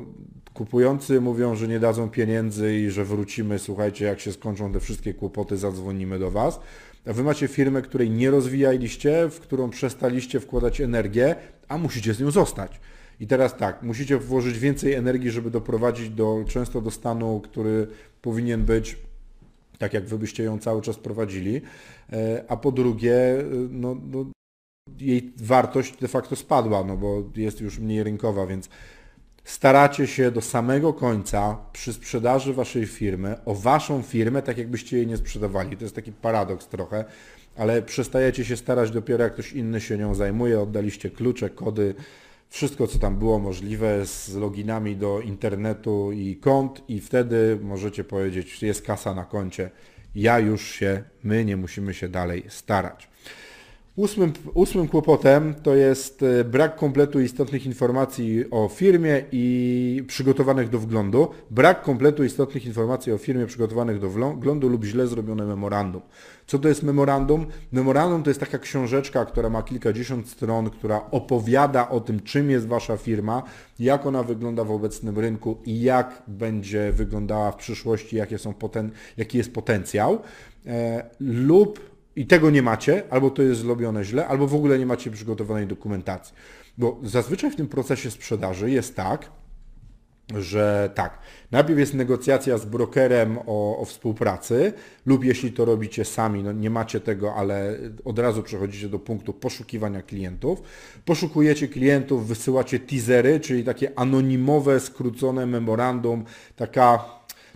[0.54, 5.14] Kupujący mówią, że nie dadzą pieniędzy i że wrócimy, słuchajcie, jak się skończą te wszystkie
[5.14, 6.60] kłopoty, zadzwonimy do Was.
[7.06, 11.36] A Wy macie firmę, której nie rozwijaliście, w którą przestaliście wkładać energię,
[11.68, 12.80] a musicie z nią zostać.
[13.20, 17.86] I teraz tak, musicie włożyć więcej energii, żeby doprowadzić do, często do stanu, który
[18.22, 18.98] powinien być
[19.78, 21.60] tak, jak Wy byście ją cały czas prowadzili,
[22.12, 24.26] e, a po drugie, e, no, no
[25.00, 28.68] jej wartość de facto spadła, no bo jest już mniej rynkowa, więc
[29.44, 35.07] staracie się do samego końca przy sprzedaży waszej firmy o waszą firmę, tak jakbyście jej
[35.07, 35.76] nie sprzedawali.
[35.76, 37.04] To jest taki paradoks trochę,
[37.57, 41.94] ale przestajecie się starać dopiero jak ktoś inny się nią zajmuje, oddaliście klucze, kody,
[42.48, 48.62] wszystko co tam było możliwe z loginami do internetu i kont i wtedy możecie powiedzieć,
[48.62, 49.70] jest kasa na koncie,
[50.14, 53.13] ja już się, my nie musimy się dalej starać.
[53.96, 60.78] Ósmym, ósmym kłopotem to jest e, brak kompletu istotnych informacji o firmie i przygotowanych do
[60.78, 61.28] wglądu.
[61.50, 66.02] Brak kompletu istotnych informacji o firmie przygotowanych do wglądu lub źle zrobione memorandum.
[66.46, 67.46] Co to jest memorandum?
[67.72, 72.66] Memorandum to jest taka książeczka, która ma kilkadziesiąt stron, która opowiada o tym, czym jest
[72.66, 73.42] Wasza firma,
[73.78, 78.90] jak ona wygląda w obecnym rynku i jak będzie wyglądała w przyszłości, jakie są poten
[79.16, 80.18] jaki jest potencjał.
[80.66, 84.87] E, lub i tego nie macie, albo to jest zrobione źle, albo w ogóle nie
[84.87, 86.35] macie przygotowanej dokumentacji.
[86.79, 89.31] Bo zazwyczaj w tym procesie sprzedaży jest tak,
[90.37, 91.18] że tak,
[91.50, 94.72] najpierw jest negocjacja z brokerem o, o, współpracy
[95.07, 99.33] lub jeśli to robicie sami, no nie macie tego, ale od razu przechodzicie do punktu
[99.33, 100.62] poszukiwania klientów.
[101.05, 106.24] Poszukujecie klientów, wysyłacie teasery, czyli takie anonimowe, skrócone memorandum,
[106.57, 107.05] taka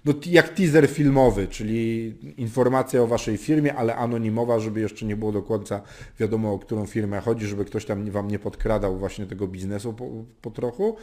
[0.09, 5.33] no, jak teaser filmowy, czyli informacja o waszej firmie, ale anonimowa, żeby jeszcze nie było
[5.33, 5.83] do końca
[6.21, 10.11] wiadomo, o którą firmę chodzi, żeby ktoś tam wam nie podkradał właśnie tego biznesu po,
[10.43, 10.97] po trochu.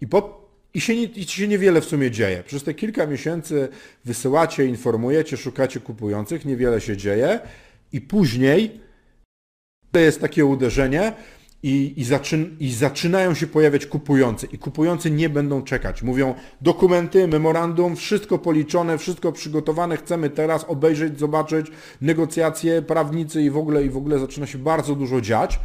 [0.00, 2.42] I, po, i, się nie, I się niewiele w sumie dzieje.
[2.46, 3.68] Przez te kilka miesięcy
[4.04, 7.40] wysyłacie, informujecie, szukacie kupujących, niewiele się dzieje
[7.92, 8.80] i później
[9.92, 11.12] to jest takie uderzenie,
[11.66, 16.02] i, i, zaczyn, i zaczynają się pojawiać kupujący i kupujący nie będą czekać.
[16.02, 21.66] Mówią dokumenty, memorandum, wszystko policzone, wszystko przygotowane, chcemy teraz obejrzeć, zobaczyć
[22.00, 25.60] negocjacje, prawnicy i w ogóle i w ogóle zaczyna się bardzo dużo dziać.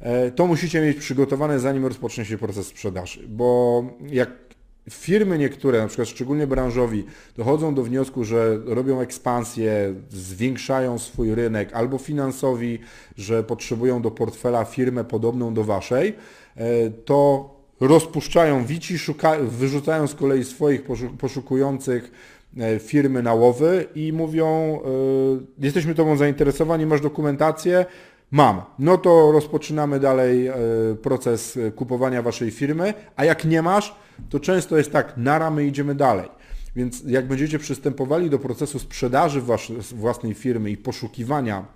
[0.00, 4.45] E, to musicie mieć przygotowane zanim rozpocznie się proces sprzedaży, bo jak
[4.90, 7.04] firmy niektóre, na przykład szczególnie branżowi,
[7.36, 12.78] dochodzą do wniosku, że robią ekspansję, zwiększają swój rynek, albo finansowi,
[13.16, 16.14] że potrzebują do portfela firmę podobną do waszej,
[16.56, 20.82] e, to rozpuszczają wici, szuka, wyrzucają z kolei swoich
[21.18, 22.10] poszukujących
[22.58, 24.46] e, firmy na łowy i mówią,
[25.60, 27.86] e, jesteśmy Tobą zainteresowani, masz dokumentację,
[28.30, 28.62] Mam.
[28.78, 30.50] No to rozpoczynamy dalej
[31.02, 33.94] proces kupowania Waszej firmy, a jak nie masz,
[34.28, 36.28] to często jest tak, nara, my idziemy dalej.
[36.76, 39.42] Więc jak będziecie przystępowali do procesu sprzedaży
[39.94, 41.66] własnej firmy i poszukiwania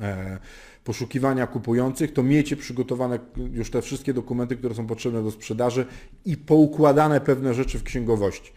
[0.00, 0.38] e,
[0.84, 3.18] poszukiwania kupujących, to miejcie przygotowane
[3.52, 5.86] już te wszystkie dokumenty, które są potrzebne do sprzedaży
[6.24, 8.52] i poukładane pewne rzeczy w księgowości.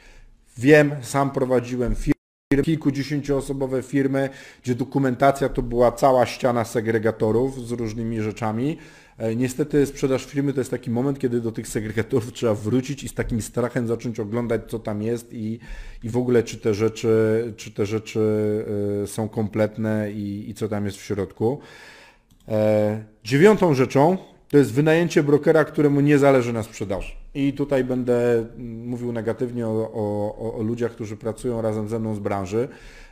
[0.57, 2.12] Wiem, sam prowadziłem firmę,
[2.61, 4.29] kilkudziesięcioosobowe firmy,
[4.63, 8.77] gdzie dokumentacja to była cała ściana segregatorów z różnymi rzeczami.
[9.17, 13.09] E, niestety sprzedaż firmy to jest taki moment, kiedy do tych segregatorów trzeba wrócić i
[13.09, 15.59] z takim strachem zacząć oglądać, co tam jest i,
[16.03, 18.65] i w ogóle czy te rzeczy, czy te rzeczy
[19.03, 21.59] e, są kompletne i, i co tam jest w środku.
[22.47, 24.17] E, dziewiątą rzeczą
[24.53, 27.11] to jest wynajęcie brokera, któremu nie zależy na sprzedaży.
[27.33, 28.45] I tutaj będę
[28.85, 32.67] mówił negatywnie o, o, o ludziach, którzy pracują razem ze mną z branży.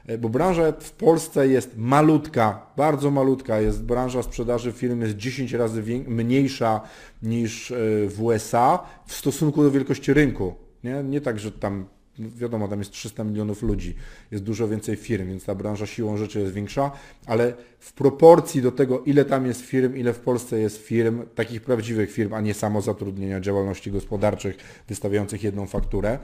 [0.05, 3.61] E, bo branża w Polsce jest malutka, bardzo malutka.
[3.61, 6.81] Jest branża sprzedaży firm jest 10 razy mniejsza
[7.23, 7.75] niż e,
[8.07, 10.55] w USA w stosunku do wielkości rynku.
[10.83, 11.85] Nie, nie tak, że tam
[12.19, 13.95] wiadomo, tam jest 300 milionów ludzi,
[14.31, 16.91] jest dużo więcej firm, więc ta branża siłą rzeczy jest większa,
[17.25, 21.61] ale w proporcji do tego, ile tam jest firm, ile w Polsce jest firm, takich
[21.61, 26.19] prawdziwych firm, a nie samozatrudnienia, działalności gospodarczych wystawiających jedną fakturę,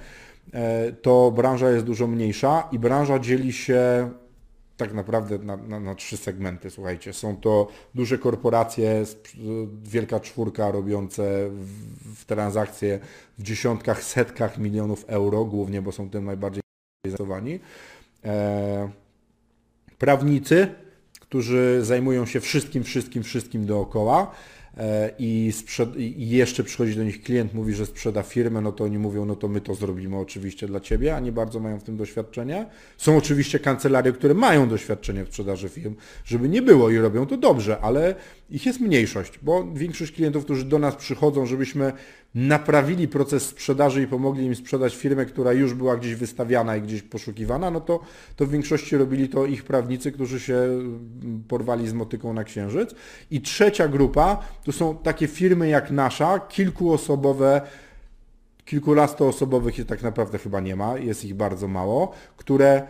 [0.54, 4.10] E, to branża jest dużo mniejsza i branża dzieli się
[4.78, 6.70] tak naprawdę na, na, na, trzy segmenty.
[6.70, 9.04] Słuchajcie, są to duże korporacje,
[9.84, 13.00] wielka czwórka robiące w, w transakcje
[13.38, 16.62] w dziesiątkach, setkach milionów euro, głównie, bo są tym najbardziej
[17.06, 17.60] zainteresowani.
[18.26, 18.90] E,
[19.98, 20.68] prawnicy,
[21.20, 24.32] którzy zajmują się wszystkim, wszystkim, wszystkim dookoła.
[24.78, 25.54] E, i,
[25.98, 29.36] i, jeszcze przychodzi do nich klient, mówi, że sprzeda firmę, no to oni mówią, no
[29.36, 32.66] to my to zrobimy oczywiście dla Ciebie, a nie bardzo mają w tym doświadczenie.
[32.98, 37.38] Są oczywiście kancelarie, które mają doświadczenie w sprzedaży firm, żeby nie było i robią to
[37.38, 38.16] dobrze, ale
[38.50, 41.94] ich jest mniejszość, bo większość klientów, którzy do nas przychodzą, żebyśmy
[42.38, 47.02] naprawili proces sprzedaży i pomogli im sprzedać firmę, która już była gdzieś wystawiana i gdzieś
[47.02, 48.00] poszukiwana, no to,
[48.36, 50.58] to w większości robili to ich prawnicy, którzy się
[51.48, 52.96] porwali z motyką na księżyc.
[53.32, 57.62] I trzecia grupa to są takie firmy jak nasza, kilkuosobowe,
[58.66, 62.88] kilkunastoosobowych tak naprawdę chyba nie ma, jest ich bardzo mało, które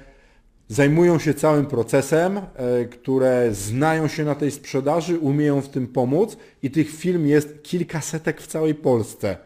[0.68, 6.38] zajmują się całym procesem, e, które znają się na tej sprzedaży, umieją w tym pomóc
[6.64, 9.38] i tych firm jest kilkasetek w całej Polsce.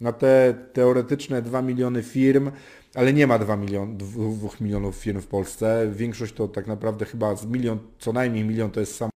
[0.00, 2.50] Na te teoretyczne 2 miliony firm,
[2.94, 5.90] ale nie ma 2, milion, 2 milionów firm w Polsce.
[5.92, 9.10] Większość to tak naprawdę chyba z milion, co najmniej milion to jest samo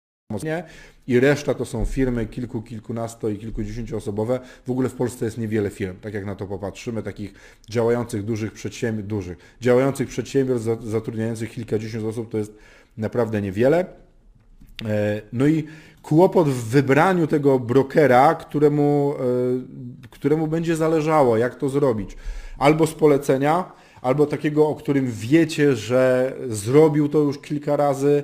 [1.06, 4.40] i reszta to są firmy kilku, kilkunasto i kilkudziesięcioosobowe.
[4.66, 7.34] W ogóle w Polsce jest niewiele firm, tak jak na to popatrzymy, takich
[7.70, 12.52] działających dużych przedsiębiorstw, dużych, działających przedsiębiorstw zatrudniających kilkadziesiąt osób to jest
[12.96, 13.86] naprawdę niewiele.
[14.84, 15.64] E, no i
[16.02, 22.16] kłopot w wybraniu tego brokera, któremu, e, któremu będzie zależało, jak to zrobić.
[22.58, 28.22] Albo z polecenia, albo takiego, o którym wiecie, że zrobił to już kilka razy,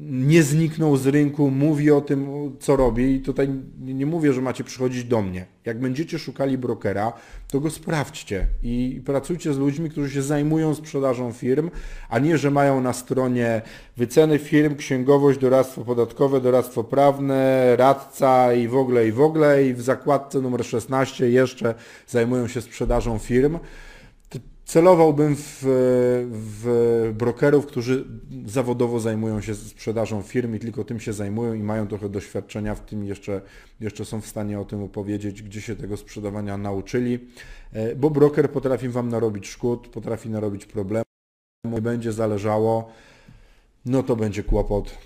[0.00, 2.28] nie zniknął z rynku, mówi o tym,
[2.60, 5.46] co robi i tutaj nie mówię, że macie przychodzić do mnie.
[5.64, 7.12] Jak będziecie szukali brokera,
[7.48, 11.70] to go sprawdźcie i pracujcie z ludźmi, którzy się zajmują sprzedażą firm,
[12.08, 13.62] a nie, że mają na stronie
[13.96, 19.74] wyceny firm, księgowość, doradztwo podatkowe, doradztwo prawne, radca i w ogóle, i w ogóle i
[19.74, 21.74] w zakładce numer 16 jeszcze
[22.06, 23.58] zajmują się sprzedażą firm.
[24.68, 25.62] Celowałbym w,
[26.30, 28.04] w brokerów, którzy
[28.46, 32.80] zawodowo zajmują się sprzedażą firm i tylko tym się zajmują i mają trochę doświadczenia w
[32.80, 33.40] tym, jeszcze,
[33.80, 37.18] jeszcze są w stanie o tym opowiedzieć, gdzie się tego sprzedawania nauczyli,
[37.72, 41.04] e, bo broker potrafi Wam narobić szkód, potrafi narobić problemów,
[41.82, 42.90] będzie zależało,
[43.86, 44.98] no to będzie kłopot.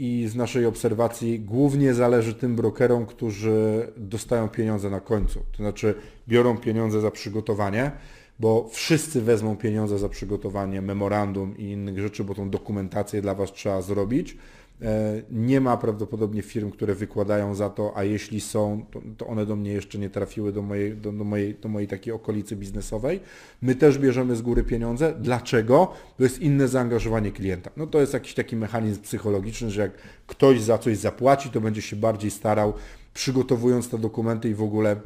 [0.00, 5.40] I z naszej obserwacji głównie zależy tym brokerom, którzy dostają pieniądze na końcu.
[5.52, 5.94] To znaczy
[6.28, 7.92] biorą pieniądze za przygotowanie,
[8.40, 13.52] bo wszyscy wezmą pieniądze za przygotowanie memorandum i innych rzeczy, bo tą dokumentację dla Was
[13.52, 14.36] trzeba zrobić.
[14.82, 19.46] E, nie ma prawdopodobnie firm, które wykładają za to, a jeśli są, to, to one
[19.46, 23.20] do mnie jeszcze nie trafiły do mojej, do, do, mojej, do mojej takiej okolicy biznesowej.
[23.62, 25.14] My też bierzemy z góry pieniądze.
[25.20, 25.92] Dlaczego?
[26.16, 27.70] To jest inne zaangażowanie klienta.
[27.76, 29.92] No to jest jakiś taki mechanizm psychologiczny, że jak
[30.26, 32.72] ktoś za coś zapłaci, to będzie się bardziej starał,
[33.14, 34.96] przygotowując te dokumenty i w ogóle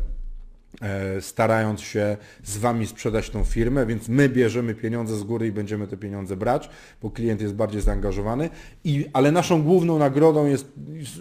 [1.20, 5.86] starając się z Wami sprzedać tą firmę, więc my bierzemy pieniądze z góry i będziemy
[5.86, 6.70] te pieniądze brać,
[7.02, 8.50] bo klient jest bardziej zaangażowany,
[8.84, 10.72] I, ale naszą główną nagrodą jest,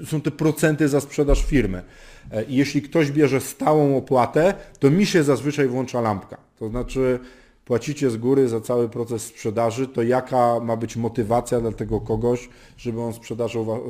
[0.05, 1.83] są te procenty za sprzedaż firmy.
[2.31, 6.37] E, I jeśli ktoś bierze stałą opłatę, to mi się zazwyczaj włącza lampka.
[6.59, 7.19] To znaczy
[7.65, 12.49] płacicie z góry za cały proces sprzedaży, to jaka ma być motywacja dla tego kogoś,
[12.77, 13.13] żeby on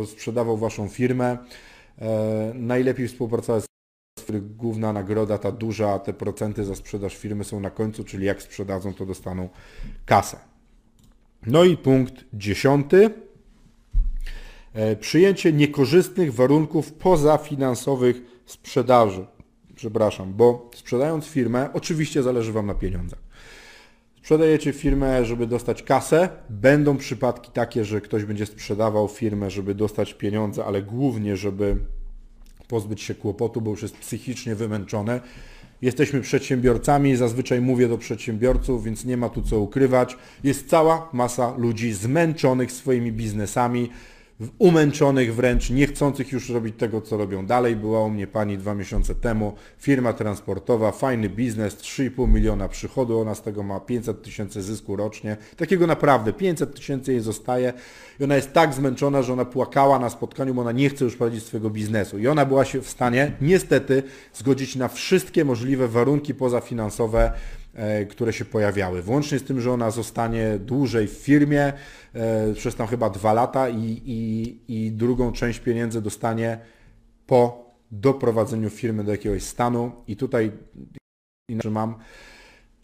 [0.06, 1.38] sprzedawał Waszą firmę.
[2.02, 3.71] E, najlepiej współpracować
[4.24, 8.42] których główna nagroda, ta duża, te procenty za sprzedaż firmy są na końcu, czyli jak
[8.42, 9.50] sprzedadzą, to dostaną
[10.06, 10.38] kasę.
[11.46, 13.10] No i punkt dziesiąty.
[14.74, 19.26] E, przyjęcie niekorzystnych warunków pozafinansowych sprzedaży.
[19.76, 23.20] Przepraszam, bo sprzedając firmę, oczywiście zależy Wam na pieniądzach.
[24.18, 26.30] Sprzedajecie firmę, żeby dostać kasę.
[26.50, 31.78] Będą przypadki takie, że ktoś będzie sprzedawał firmę, żeby dostać pieniądze, ale głównie, żeby
[32.72, 35.22] pozbyć się kłopotu, bo już jest psychicznie wymęczone.
[35.82, 40.18] Jesteśmy przedsiębiorcami, zazwyczaj mówię do przedsiębiorców, więc nie ma tu co ukrywać.
[40.44, 43.90] Jest cała masa ludzi zmęczonych swoimi biznesami,
[44.58, 47.76] umęczonych wręcz, nie chcących już robić tego, co robią dalej.
[47.76, 53.36] Była u mnie pani dwa miesiące temu, firma transportowa, fajny biznes, 3,5 miliona przychodu, ona
[53.36, 55.38] z tego ma 500 tysięcy zysku rocznie.
[55.58, 57.74] Takiego naprawdę, 500 tysięcy jej zostaje
[58.22, 61.16] i ona jest tak zmęczona, że ona płakała na spotkaniu, bo ona nie chce już
[61.16, 62.20] prowadzić swojego biznesu.
[62.20, 64.04] I ona była się w stanie, niestety,
[64.34, 67.34] zgodzić na wszystkie możliwe warunki pozafinansowe,
[67.74, 69.02] E, które się pojawiały.
[69.02, 71.74] Włącznie z tym, że ona zostanie dłużej w firmie,
[72.14, 76.60] e, przez tam chyba dwa lata i, i, i drugą część pieniędzy dostanie
[77.28, 79.92] po doprowadzeniu firmy do jakiegoś stanu.
[80.08, 80.52] I tutaj
[81.50, 81.96] inaczej mam,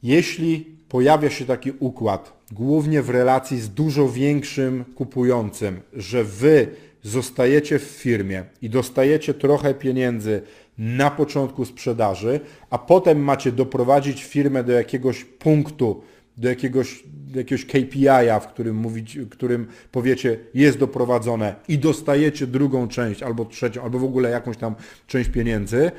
[0.03, 6.67] jeśli pojawia się taki układ, głównie w relacji z dużo większym kupującym, że wy
[7.03, 10.41] zostajecie w firmie i dostajecie trochę pieniędzy
[10.77, 16.01] na początku sprzedaży, a potem macie doprowadzić firmę do jakiegoś punktu,
[16.37, 22.47] do jakiegoś, do jakiegoś KPI-a, w którym, mówić, w którym powiecie jest doprowadzone i dostajecie
[22.47, 24.75] drugą część albo trzecią, albo w ogóle jakąś tam
[25.07, 25.91] część pieniędzy,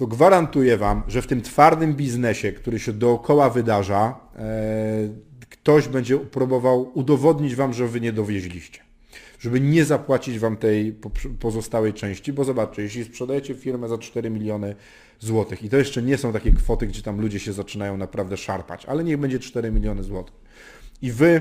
[0.00, 5.08] to gwarantuję Wam, że w tym twardym biznesie, który się dookoła wydarza, e,
[5.50, 8.80] ktoś będzie próbował udowodnić Wam, że Wy nie dowieźliście.
[9.38, 10.96] Żeby nie zapłacić Wam tej
[11.40, 14.74] pozostałej części, bo zobaczcie, jeśli sprzedajecie firmę za 4 miliony
[15.18, 18.86] złotych i to jeszcze nie są takie kwoty, gdzie tam ludzie się zaczynają naprawdę szarpać,
[18.86, 20.34] ale niech będzie 4 miliony złotych.
[21.02, 21.40] I Wy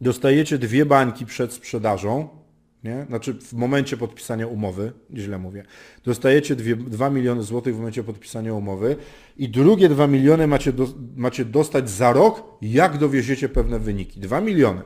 [0.00, 2.39] dostajecie dwie bańki przed sprzedażą,
[2.84, 3.06] nie?
[3.08, 5.64] Znaczy w momencie podpisania umowy, źle mówię,
[6.04, 8.96] dostajecie dwie, 2 miliony złotych w momencie podpisania umowy
[9.36, 14.20] i drugie 2 miliony macie, do, macie dostać za rok, jak dowieziecie pewne wyniki.
[14.20, 14.82] 2 miliony.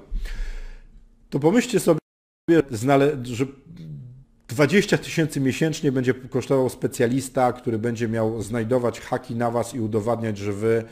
[1.30, 1.98] To pomyślcie sobie,
[3.22, 3.46] że
[4.48, 10.38] 20 tysięcy miesięcznie będzie kosztował specjalista, który będzie miał znajdować haki na Was i udowadniać,
[10.38, 10.84] że Wy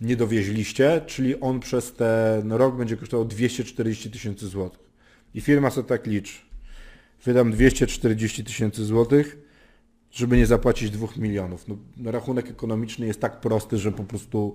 [0.00, 4.90] nie dowieźliście, czyli on przez ten rok będzie kosztował 240 tysięcy złotych.
[5.34, 6.49] I firma sobie tak liczy.
[7.24, 9.38] Wydam 240 tysięcy złotych,
[10.10, 11.68] żeby nie zapłacić 2 milionów.
[11.68, 11.76] No,
[12.12, 14.54] rachunek ekonomiczny jest tak prosty, że po prostu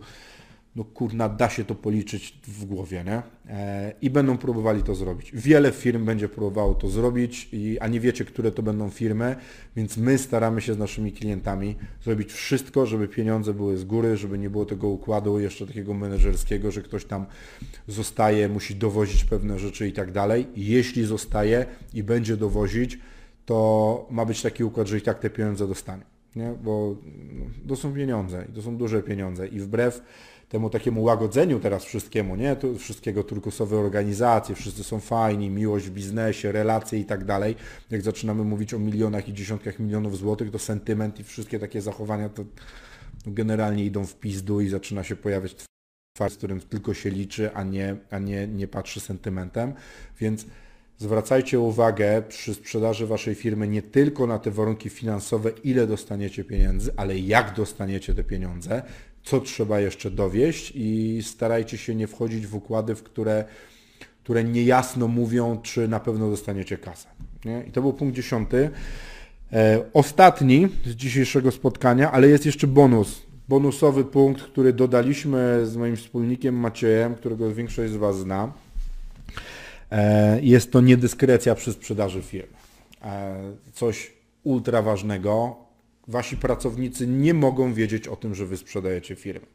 [0.75, 3.21] no kurna, da się to policzyć w głowie, nie?
[3.53, 5.31] E, I będą próbowali to zrobić.
[5.33, 9.35] Wiele firm będzie próbowało to zrobić, i, a nie wiecie, które to będą firmy,
[9.75, 14.37] więc my staramy się z naszymi klientami zrobić wszystko, żeby pieniądze były z góry, żeby
[14.37, 17.25] nie było tego układu jeszcze takiego menedżerskiego, że ktoś tam
[17.87, 20.47] zostaje, musi dowozić pewne rzeczy i tak dalej.
[20.55, 22.99] Jeśli zostaje i będzie dowozić,
[23.45, 26.03] to ma być taki układ, że i tak te pieniądze dostanie,
[26.35, 26.53] nie?
[26.63, 26.95] Bo
[27.33, 30.01] no, to są pieniądze i to są duże pieniądze i wbrew
[30.49, 32.55] temu takiemu łagodzeniu teraz wszystkiemu, nie?
[32.55, 37.55] Tu wszystkiego turkusowe organizacje, wszyscy są fajni, miłość w biznesie, relacje i tak dalej.
[37.91, 42.29] Jak zaczynamy mówić o milionach i dziesiątkach milionów złotych, to sentyment i wszystkie takie zachowania
[42.29, 42.43] to
[43.27, 45.55] generalnie idą w pizdu i zaczyna się pojawiać
[46.15, 49.73] twarz, z którym tylko się liczy, a nie, a nie, nie patrzy sentymentem.
[50.19, 50.45] Więc
[50.97, 56.91] zwracajcie uwagę przy sprzedaży waszej firmy nie tylko na te warunki finansowe, ile dostaniecie pieniędzy,
[56.97, 58.83] ale jak dostaniecie te pieniądze,
[59.25, 63.45] co trzeba jeszcze dowieść i starajcie się nie wchodzić w układy, w które,
[64.23, 67.07] które niejasno mówią, czy na pewno dostaniecie kasę.
[67.45, 67.63] Nie?
[67.67, 68.69] I to był punkt dziesiąty.
[69.53, 73.21] E, ostatni z dzisiejszego spotkania, ale jest jeszcze bonus.
[73.49, 78.53] Bonusowy punkt, który dodaliśmy z moim wspólnikiem Maciejem, którego większość z Was zna.
[79.91, 82.57] E, jest to niedyskrecja przy sprzedaży firmy.
[83.03, 83.35] E,
[83.73, 84.13] coś
[84.43, 85.64] ultra ważnego,
[86.07, 89.47] wasi pracownicy nie mogą wiedzieć o tym, że wy sprzedajecie firmę.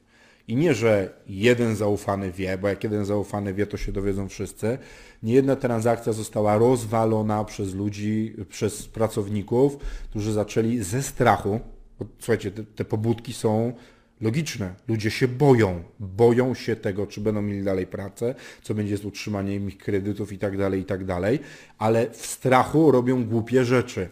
[0.49, 4.79] I nie, że jeden zaufany wie, bo jak jeden zaufany wie, to się dowiedzą wszyscy.
[5.23, 9.77] Nie jedna transakcja została rozwalona przez ludzi, przez pracowników,
[10.11, 11.61] którzy zaczęli ze strachu.
[11.99, 13.73] Bo, słuchajcie, te, te pobudki są
[14.21, 14.75] logiczne.
[14.89, 15.83] Ludzie się boją.
[16.01, 20.39] Boją się tego, czy będą mieli dalej pracę, co będzie z utrzymaniem ich kredytów i
[20.39, 21.39] tak dalej, i tak dalej.
[21.79, 24.09] Ale w strachu robią głupie rzeczy.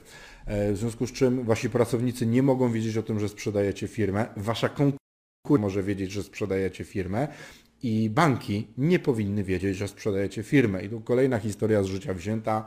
[0.48, 4.26] E, w związku z czym wasi pracownicy nie mogą wiedzieć o tym, że sprzedajecie firmę.
[4.36, 4.98] Wasza konkurencja
[5.58, 7.28] może wiedzieć, że sprzedajecie firmę
[7.82, 10.84] i banki nie powinny wiedzieć, że sprzedajecie firmę.
[10.84, 12.66] I tu kolejna historia z życia wzięta.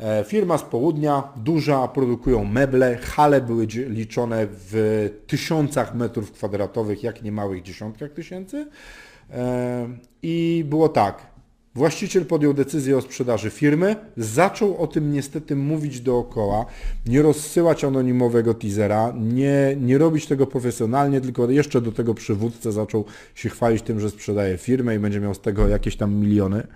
[0.00, 7.22] E, firma z południa, duża, produkują meble, hale były liczone w tysiącach metrów kwadratowych, jak
[7.22, 8.66] nie małych dziesiątkach tysięcy.
[9.30, 9.88] E,
[10.22, 11.26] I było tak,
[11.78, 16.66] Właściciel podjął decyzję o sprzedaży firmy, zaczął o tym niestety mówić dookoła,
[17.06, 23.04] nie rozsyłać anonimowego teasera, nie, nie robić tego profesjonalnie, tylko jeszcze do tego przywódca zaczął
[23.34, 26.66] się chwalić tym, że sprzedaje firmę i będzie miał z tego jakieś tam miliony.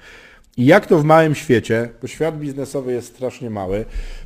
[0.56, 3.84] I jak to w małym świecie, bo świat biznesowy jest strasznie mały,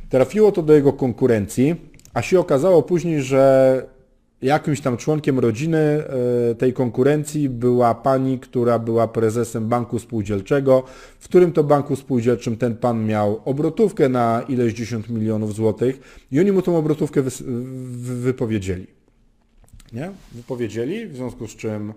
[0.09, 1.75] trafiło to do jego konkurencji,
[2.13, 3.96] a się okazało później, że
[4.41, 10.83] jakimś tam członkiem rodziny e, tej konkurencji była pani, która była prezesem banku spółdzielczego,
[11.19, 16.39] w którym to banku spółdzielczym ten pan miał obrotówkę na ileś dziesiąt milionów złotych i
[16.39, 17.21] oni mu tą obrotówkę
[18.23, 18.87] wypowiedzieli.
[19.93, 20.11] Nie?
[20.31, 21.93] Wypowiedzieli, w związku z czym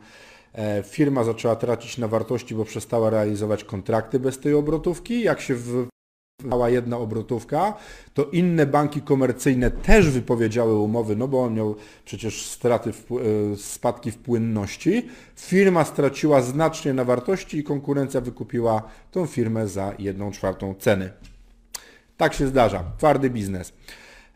[0.55, 5.22] e, firma zaczęła tracić na wartości, bo przestała realizować kontrakty bez tej obrotówki.
[5.22, 5.55] Jak się
[6.45, 7.74] mała jedna obrotówka,
[8.14, 13.57] to inne banki komercyjne też wypowiedziały umowy, no bo on miał przecież straty, w, e,
[13.57, 15.07] spadki w płynności.
[15.36, 21.11] Firma straciła znacznie na wartości i konkurencja wykupiła tą firmę za jedną czwartą ceny.
[22.16, 22.84] Tak się zdarza.
[22.99, 23.72] Twardy biznes.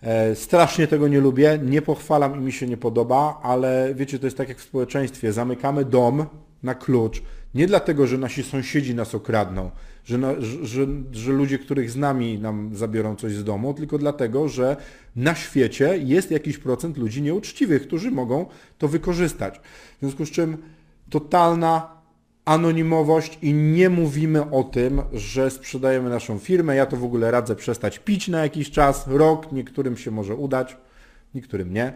[0.03, 4.27] E, strasznie tego nie lubię, nie pochwalam i mi się nie podoba, ale wiecie, to
[4.27, 5.33] jest tak jak w społeczeństwie.
[5.33, 6.27] Zamykamy dom
[6.63, 7.23] na klucz,
[7.55, 9.71] nie dlatego, że nasi sąsiedzi nas okradną,
[10.05, 14.49] że, na, że, że ludzie, których z nami nam zabiorą coś z domu, tylko dlatego,
[14.49, 14.77] że
[15.17, 18.47] na świecie jest jakiś procent ludzi nieuczciwych, którzy mogą
[18.79, 19.61] to wykorzystać.
[19.97, 20.57] W związku z czym
[21.11, 21.95] totalna
[22.45, 26.77] anonimowość i nie mówimy o tym, że sprzedajemy naszą firmę.
[26.77, 30.77] Ja to w ogóle radzę przestać pić na jakiś czas, rok, niektórym się może udać,
[31.35, 31.93] niektórym nie.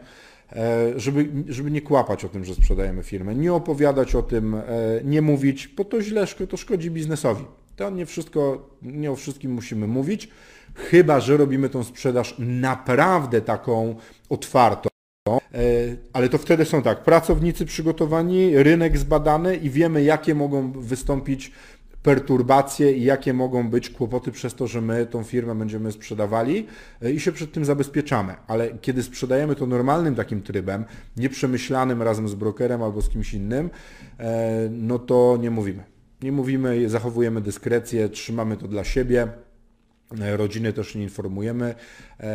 [0.52, 4.62] E, żeby, żeby nie kłapać o tym, że sprzedajemy firmę, nie opowiadać o tym, e,
[5.04, 7.44] nie mówić, bo to źle, to szkodzi biznesowi.
[7.78, 10.28] To nie wszystko, nie o wszystkim musimy mówić,
[10.74, 13.96] chyba że robimy tą sprzedaż naprawdę taką
[14.28, 14.88] otwartą.
[15.28, 15.38] E,
[16.12, 21.52] ale to wtedy są tak, pracownicy przygotowani, rynek zbadany i wiemy, jakie mogą wystąpić
[22.02, 26.66] perturbacje i jakie mogą być kłopoty przez to, że my tą firmę będziemy sprzedawali
[27.02, 28.34] e, i się przed tym zabezpieczamy.
[28.46, 30.84] Ale kiedy sprzedajemy to normalnym takim trybem,
[31.16, 33.70] nieprzemyślanym razem z brokerem albo z kimś innym,
[34.18, 35.97] e, no to nie mówimy.
[36.22, 39.28] Nie mówimy, zachowujemy dyskrecję, trzymamy to dla siebie.
[40.20, 41.74] E, rodziny też nie informujemy,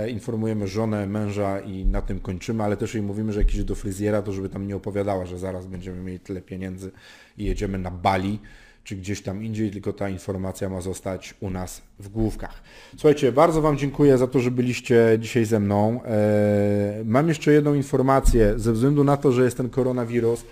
[0.10, 3.76] informujemy żonę, męża i na tym kończymy, ale też jej mówimy, że jak idzie do
[3.76, 6.92] fryzjera, to żeby tam nie opowiadała, że zaraz będziemy mieli tyle pieniędzy
[7.38, 8.40] i jedziemy na Bali,
[8.84, 12.64] czy gdzieś tam indziej, tylko ta informacja ma zostać u nas w główkach.
[12.92, 16.04] Słuchajcie, bardzo Wam dziękuję za to, że byliście dzisiaj ze mną.
[16.04, 18.54] E, mam jeszcze jedną informację.
[18.60, 20.46] Ze względu na to, że jest ten koronawirus,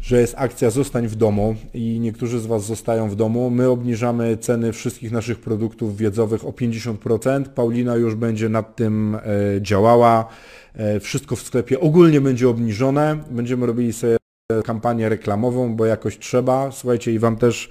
[0.00, 3.50] że jest akcja Zostań w domu i niektórzy z Was zostają w domu.
[3.50, 7.44] My obniżamy ceny wszystkich naszych produktów wiedzowych o 50%.
[7.44, 9.20] Paulina już będzie nad tym e,
[9.62, 10.28] działała.
[10.74, 13.18] E, wszystko w sklepie ogólnie będzie obniżone.
[13.30, 14.16] Będziemy robili sobie
[14.64, 16.72] kampanię reklamową, bo jakoś trzeba.
[16.72, 17.68] Słuchajcie, i Wam też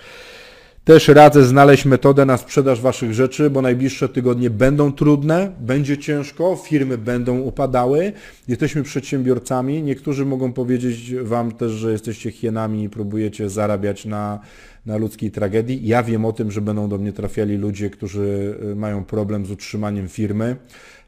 [0.86, 6.56] też radzę znaleźć metodę na sprzedaż Waszych rzeczy, bo najbliższe tygodnie będą trudne, będzie ciężko,
[6.56, 8.14] firmy będą upadały.
[8.48, 9.84] Jesteśmy przedsiębiorcami.
[9.84, 14.40] Niektórzy mogą powiedzieć Wam też, że jesteście hienami i próbujecie zarabiać na,
[14.86, 15.88] na ludzkiej tragedii.
[15.88, 19.52] Ja wiem o tym, że będą do mnie trafiali ludzie, którzy y, mają problem z
[19.52, 20.56] utrzymaniem firmy,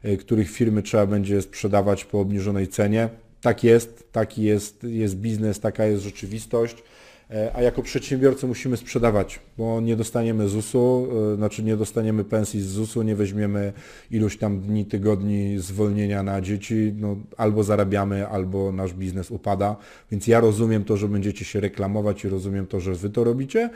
[0.04, 3.08] y, których firmy trzeba będzie sprzedawać po obniżonej cenie.
[3.40, 6.82] Tak jest, taki jest, jest biznes, taka jest rzeczywistość.
[7.30, 12.60] E, a jako przedsiębiorcy musimy sprzedawać, bo nie dostaniemy ZUS-u, e, znaczy nie dostaniemy pensji
[12.60, 13.72] z ZUS-u, nie weźmiemy
[14.10, 19.76] iluś tam dni, tygodni zwolnienia na dzieci, no, albo zarabiamy, albo nasz biznes upada,
[20.10, 23.70] więc ja rozumiem to, że będziecie się reklamować i rozumiem to, że Wy to robicie,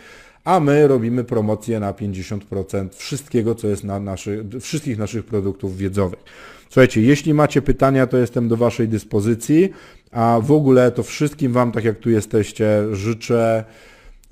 [0.44, 6.24] a my robimy promocję na 50% wszystkiego, co jest na naszych, wszystkich naszych produktów wiedzowych.
[6.68, 9.70] Słuchajcie, jeśli macie pytania, to jestem do Waszej dyspozycji.
[10.12, 13.64] A w ogóle to wszystkim Wam, tak jak tu jesteście, życzę,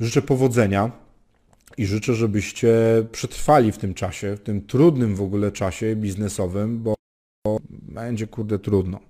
[0.01, 0.91] życzę powodzenia
[1.78, 2.74] i życzę, żebyście
[3.12, 6.95] przetrwali w tym czasie, w tym trudnym w ogóle czasie biznesowym, bo
[7.70, 9.01] będzie kurde trudno.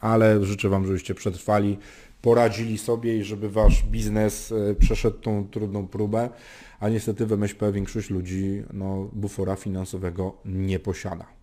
[0.00, 1.78] Ale życzę Wam, żebyście przetrwali,
[2.22, 6.28] poradzili sobie i żeby Wasz biznes e, przeszedł tą trudną próbę,
[6.80, 11.37] a niestety w MŚP większość ludzi no, bufora finansowego nie posiada.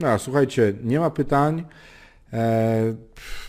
[0.00, 1.64] No, słuchajcie, nie ma pytań.
[2.32, 2.94] E,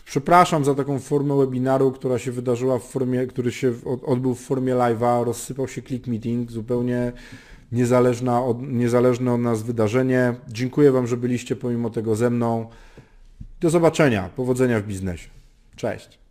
[0.06, 3.74] przepraszam za taką formę webinaru, która się wydarzyła w formie, który się
[4.06, 7.12] odbył w formie live'a, rozsypał się click meeting, zupełnie
[7.72, 10.36] niezależna od, niezależne od nas wydarzenie.
[10.48, 12.70] Dziękuję Wam, że byliście pomimo tego ze mną.
[13.62, 15.30] Do zobaczenia, powodzenia w biznesie.
[15.76, 16.27] Cześć.